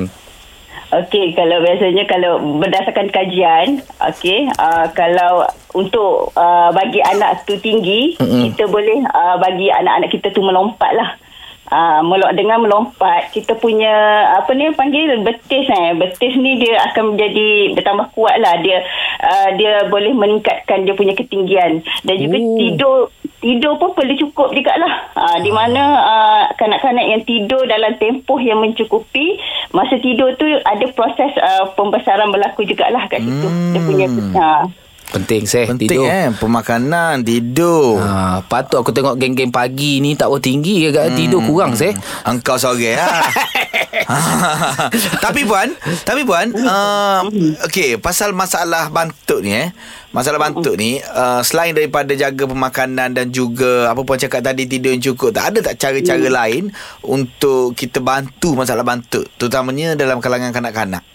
Okey, 0.94 1.34
kalau 1.34 1.58
biasanya 1.66 2.06
kalau 2.06 2.62
berdasarkan 2.62 3.10
kajian, 3.10 3.82
okey, 4.14 4.46
uh, 4.62 4.86
kalau 4.94 5.50
untuk 5.74 6.30
uh, 6.38 6.70
bagi 6.70 7.02
anak 7.02 7.42
tu 7.50 7.58
tinggi, 7.58 8.14
Mm-mm. 8.22 8.54
kita 8.54 8.70
boleh 8.70 9.02
uh, 9.10 9.42
bagi 9.42 9.74
anak-anak 9.74 10.14
kita 10.14 10.30
tu 10.30 10.46
melompat 10.46 10.94
lah. 10.94 11.18
Uh, 11.64 12.04
melok 12.04 12.36
dengan 12.36 12.60
melompat. 12.60 13.32
Kita 13.32 13.56
punya 13.56 13.92
apa 14.36 14.52
ni 14.52 14.70
panggil? 14.76 15.24
Betis 15.24 15.66
eh. 15.72 15.96
Betis 15.96 16.36
ni 16.36 16.60
dia 16.60 16.76
akan 16.92 17.16
menjadi 17.16 17.74
bertambah 17.74 18.12
kuat 18.14 18.36
lah. 18.38 18.60
Dia 18.60 18.84
uh, 19.24 19.50
dia 19.56 19.88
boleh 19.88 20.12
meningkatkan 20.12 20.84
dia 20.84 20.94
punya 20.94 21.16
ketinggian. 21.16 21.82
Dan 22.04 22.16
juga 22.20 22.38
Oh. 22.44 22.58
tidur 22.60 22.98
tidur 23.40 23.74
pun 23.80 23.96
perlu 23.96 24.14
cukup 24.20 24.52
jugalah. 24.52 25.08
Uh, 25.16 25.38
di 25.40 25.52
mana 25.56 25.82
uh, 26.04 26.44
kanak-kanak 26.60 27.06
yang 27.08 27.22
tidur 27.24 27.64
dalam 27.64 27.96
tempoh 27.96 28.38
yang 28.44 28.60
mencukupi 28.60 29.40
masa 29.72 29.98
tidur 30.04 30.36
tu 30.36 30.46
ada 30.46 30.86
proses 30.92 31.32
uh, 31.40 31.72
pembesaran 31.80 32.30
berlaku 32.30 32.68
jugalah 32.68 33.08
kat 33.08 33.24
situ. 33.24 33.48
Dia 33.72 33.82
punya 33.82 34.08
uh, 34.36 34.64
Penting 35.14 35.46
seh 35.46 35.70
Penting 35.70 35.94
tidur. 35.94 36.10
eh. 36.10 36.34
Pemakanan, 36.34 37.22
tidur. 37.22 38.02
Ha, 38.02 38.42
patut 38.50 38.82
aku 38.82 38.90
tengok 38.90 39.22
geng-geng 39.22 39.54
pagi 39.54 40.02
ni 40.02 40.18
tak 40.18 40.34
berapa 40.34 40.42
tinggi 40.42 40.90
ke 40.90 40.90
hmm. 40.90 41.14
tidur 41.14 41.42
kurang 41.46 41.78
seh. 41.78 41.94
Engkau 42.26 42.58
sorang 42.58 42.82
lah. 42.98 43.22
tapi 45.24 45.46
puan, 45.46 45.70
tapi 46.04 46.26
puan, 46.26 46.50
uh, 46.50 47.24
okey, 47.70 48.02
pasal 48.02 48.34
masalah 48.34 48.90
bantut 48.90 49.46
ni 49.46 49.54
eh. 49.54 49.70
Masalah 50.14 50.42
bantut 50.42 50.78
ni 50.78 50.98
uh, 51.02 51.42
selain 51.46 51.74
daripada 51.74 52.14
jaga 52.14 52.46
pemakanan 52.50 53.14
dan 53.14 53.30
juga 53.30 53.90
apa 53.90 54.02
puan 54.02 54.18
cakap 54.18 54.46
tadi 54.46 54.66
tidur 54.66 54.94
yang 54.94 55.02
cukup, 55.14 55.34
tak 55.34 55.54
ada 55.54 55.60
tak 55.62 55.76
cara-cara 55.78 56.26
lain 56.26 56.74
untuk 57.06 57.78
kita 57.78 58.02
bantu 58.02 58.58
masalah 58.58 58.82
bantut, 58.82 59.30
terutamanya 59.38 59.94
dalam 59.94 60.18
kalangan 60.22 60.54
kanak-kanak. 60.54 61.06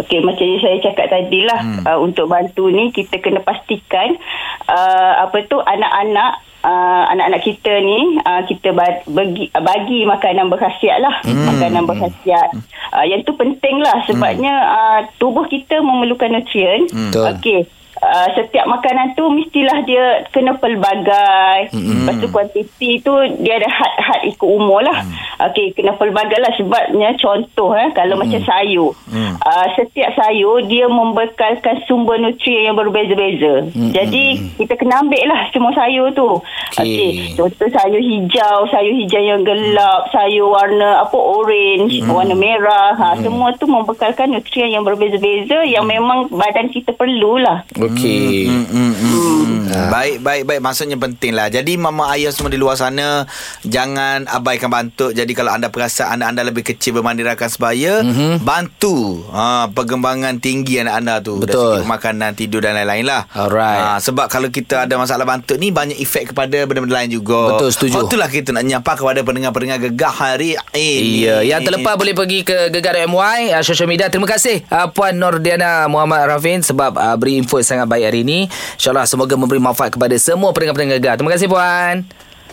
Okey, 0.00 0.24
macam 0.24 0.44
yang 0.48 0.62
saya 0.64 0.76
cakap 0.80 1.06
tadi 1.12 1.44
lah, 1.44 1.60
hmm. 1.60 1.84
uh, 1.84 1.98
untuk 2.00 2.32
bantu 2.32 2.72
ni 2.72 2.88
kita 2.88 3.20
kena 3.20 3.44
pastikan 3.44 4.16
uh, 4.64 5.12
apa 5.28 5.44
tu 5.44 5.60
anak-anak 5.60 6.40
uh, 6.64 7.04
anak-anak 7.12 7.42
kita 7.44 7.72
ni 7.84 8.16
uh, 8.24 8.42
kita 8.48 8.72
ba- 8.72 9.04
bagi 9.04 9.52
uh, 9.52 9.60
bagi 9.60 10.08
makanan 10.08 10.48
berkhasiat 10.48 10.98
lah, 11.04 11.20
hmm. 11.26 11.46
makanan 11.52 11.82
berkhasiat. 11.84 12.48
Uh, 12.90 13.04
yang 13.04 13.20
tu 13.28 13.36
penting 13.36 13.78
lah 13.78 14.02
sebabnya 14.08 14.54
uh, 14.72 15.00
tubuh 15.20 15.44
kita 15.46 15.84
memerlukan 15.84 16.32
nutrien. 16.32 16.88
Hmm. 16.88 17.12
Okey. 17.36 17.68
Uh, 18.00 18.32
setiap 18.32 18.64
makanan 18.64 19.12
tu 19.12 19.28
mestilah 19.28 19.84
dia 19.84 20.24
kena 20.32 20.56
pelbagai. 20.56 21.68
Mm-hmm. 21.68 22.00
Lepas 22.00 22.14
tu 22.16 22.26
kuantiti 22.32 22.96
tu 23.04 23.12
dia 23.44 23.60
ada 23.60 23.68
had-had 23.68 24.20
ikut 24.24 24.48
umur 24.48 24.80
lah. 24.80 25.04
Mm. 25.04 25.12
Okey, 25.52 25.66
kena 25.76 25.92
pelbagai 26.00 26.40
lah 26.40 26.48
sebabnya 26.56 27.12
contoh 27.20 27.76
eh 27.76 27.92
kalau 27.92 28.16
mm. 28.16 28.20
macam 28.24 28.40
sayur. 28.40 28.96
Mm. 29.12 29.36
Uh, 29.44 29.66
setiap 29.76 30.16
sayur 30.16 30.64
dia 30.64 30.88
membekalkan 30.88 31.84
sumber 31.84 32.16
nutrien 32.16 32.72
yang 32.72 32.76
berbeza-beza. 32.80 33.68
Mm. 33.68 33.92
Jadi 33.92 34.24
kita 34.56 34.80
kena 34.80 35.04
ambil 35.04 35.20
lah 35.28 35.52
semua 35.52 35.72
sayur 35.76 36.08
tu. 36.16 36.40
Okey. 36.80 36.80
Okey, 36.80 37.12
contoh 37.36 37.68
sayur 37.68 38.00
hijau, 38.00 38.64
sayur 38.72 38.96
hijau 38.96 39.20
yang 39.20 39.44
gelap, 39.44 40.08
sayur 40.08 40.48
warna 40.48 41.04
apa 41.04 41.20
orange, 41.20 42.00
mm. 42.00 42.08
warna 42.08 42.32
merah. 42.32 42.96
Ha, 42.96 43.20
semua 43.20 43.52
tu 43.60 43.68
membekalkan 43.68 44.32
nutrien 44.32 44.72
yang 44.72 44.88
berbeza-beza 44.88 45.68
yang 45.68 45.84
memang 45.84 46.32
badan 46.32 46.72
kita 46.72 46.96
perlulah. 46.96 47.68
Okey. 47.94 48.46
Hmm, 48.46 48.66
hmm, 48.66 48.92
hmm, 48.94 49.10
hmm. 49.10 49.88
Baik, 49.90 50.16
baik, 50.22 50.42
baik. 50.46 50.60
Maksudnya 50.62 50.98
penting 50.98 51.32
lah. 51.34 51.50
Jadi 51.50 51.74
mama 51.74 52.10
ayah 52.14 52.30
semua 52.34 52.50
di 52.50 52.58
luar 52.60 52.78
sana 52.78 53.26
jangan 53.66 54.26
abaikan 54.26 54.70
bantut. 54.70 55.14
Jadi 55.14 55.32
kalau 55.34 55.54
anda 55.54 55.70
perasan 55.70 56.18
anak 56.18 56.26
anda 56.36 56.42
lebih 56.46 56.62
kecil 56.66 56.98
bermandirakan 57.00 57.48
sebaya, 57.50 58.02
mm-hmm. 58.02 58.42
bantu 58.42 59.26
ha, 59.30 59.66
perkembangan 59.70 60.38
tinggi 60.38 60.82
anak 60.82 60.94
anda 61.02 61.14
tu. 61.22 61.42
Dari 61.42 61.50
Betul. 61.50 61.74
segi 61.82 61.88
makanan, 61.88 62.30
tidur 62.38 62.60
dan 62.62 62.78
lain-lain 62.78 63.06
lah. 63.06 63.22
Alright. 63.34 63.80
Ha, 63.80 63.96
sebab 63.98 64.26
kalau 64.30 64.52
kita 64.52 64.86
ada 64.86 64.94
masalah 64.94 65.26
bantut 65.26 65.56
ni 65.58 65.70
banyak 65.74 65.98
efek 65.98 66.34
kepada 66.34 66.66
benda-benda 66.66 67.02
lain 67.02 67.10
juga. 67.10 67.56
Betul, 67.56 67.70
setuju. 67.74 67.94
Oh, 67.98 68.02
itulah 68.06 68.28
kita 68.30 68.54
nak 68.54 68.64
nyapa 68.66 68.92
kepada 68.98 69.20
pendengar-pendengar 69.24 69.78
gegah 69.90 70.14
hari 70.14 70.54
ini. 70.76 71.24
Iya, 71.24 71.36
yang 71.46 71.60
terlepas 71.64 71.94
boleh 71.96 72.14
pergi 72.14 72.44
ke 72.44 72.70
Gegar.my 72.70 73.54
uh, 73.56 73.62
social 73.64 73.88
media. 73.88 74.12
Terima 74.12 74.28
kasih 74.28 74.62
uh, 74.68 74.90
Puan 74.92 75.16
Nordiana 75.16 75.86
Muhammad 75.88 76.28
Rafin 76.28 76.60
sebab 76.60 76.96
uh, 76.96 77.16
beri 77.16 77.40
info 77.40 77.62
yang 77.62 77.79
sangat 77.80 77.88
baik 77.96 78.04
hari 78.12 78.20
ini. 78.20 78.38
InsyaAllah 78.76 79.08
semoga 79.08 79.34
memberi 79.40 79.56
manfaat 79.56 79.96
kepada 79.96 80.12
semua 80.20 80.52
pendengar-pendengar 80.52 81.00
Gegar. 81.00 81.14
Terima 81.16 81.32
kasih 81.32 81.48
Puan. 81.48 82.04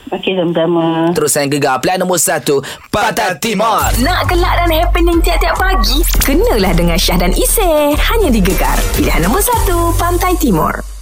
Okey, 0.08 0.40
sama-sama. 0.40 1.12
Terus 1.12 1.36
saya 1.36 1.52
Gegar 1.52 1.84
pilihan 1.84 2.00
nombor 2.00 2.16
1 2.16 2.48
Patah 2.88 3.36
Timur. 3.44 3.92
Nak 4.00 4.22
gelak 4.32 4.54
dan 4.64 4.72
happening 4.72 5.20
tiap-tiap 5.20 5.60
pagi? 5.60 6.00
Kenalah 6.24 6.72
dengan 6.72 6.96
Syah 6.96 7.20
dan 7.20 7.36
Isy. 7.36 7.92
Hanya 8.00 8.32
di 8.32 8.40
Gegar. 8.40 8.80
Pilihan 8.96 9.20
nombor 9.20 9.44
1, 9.44 10.00
Pantai 10.00 10.40
Timur. 10.40 10.97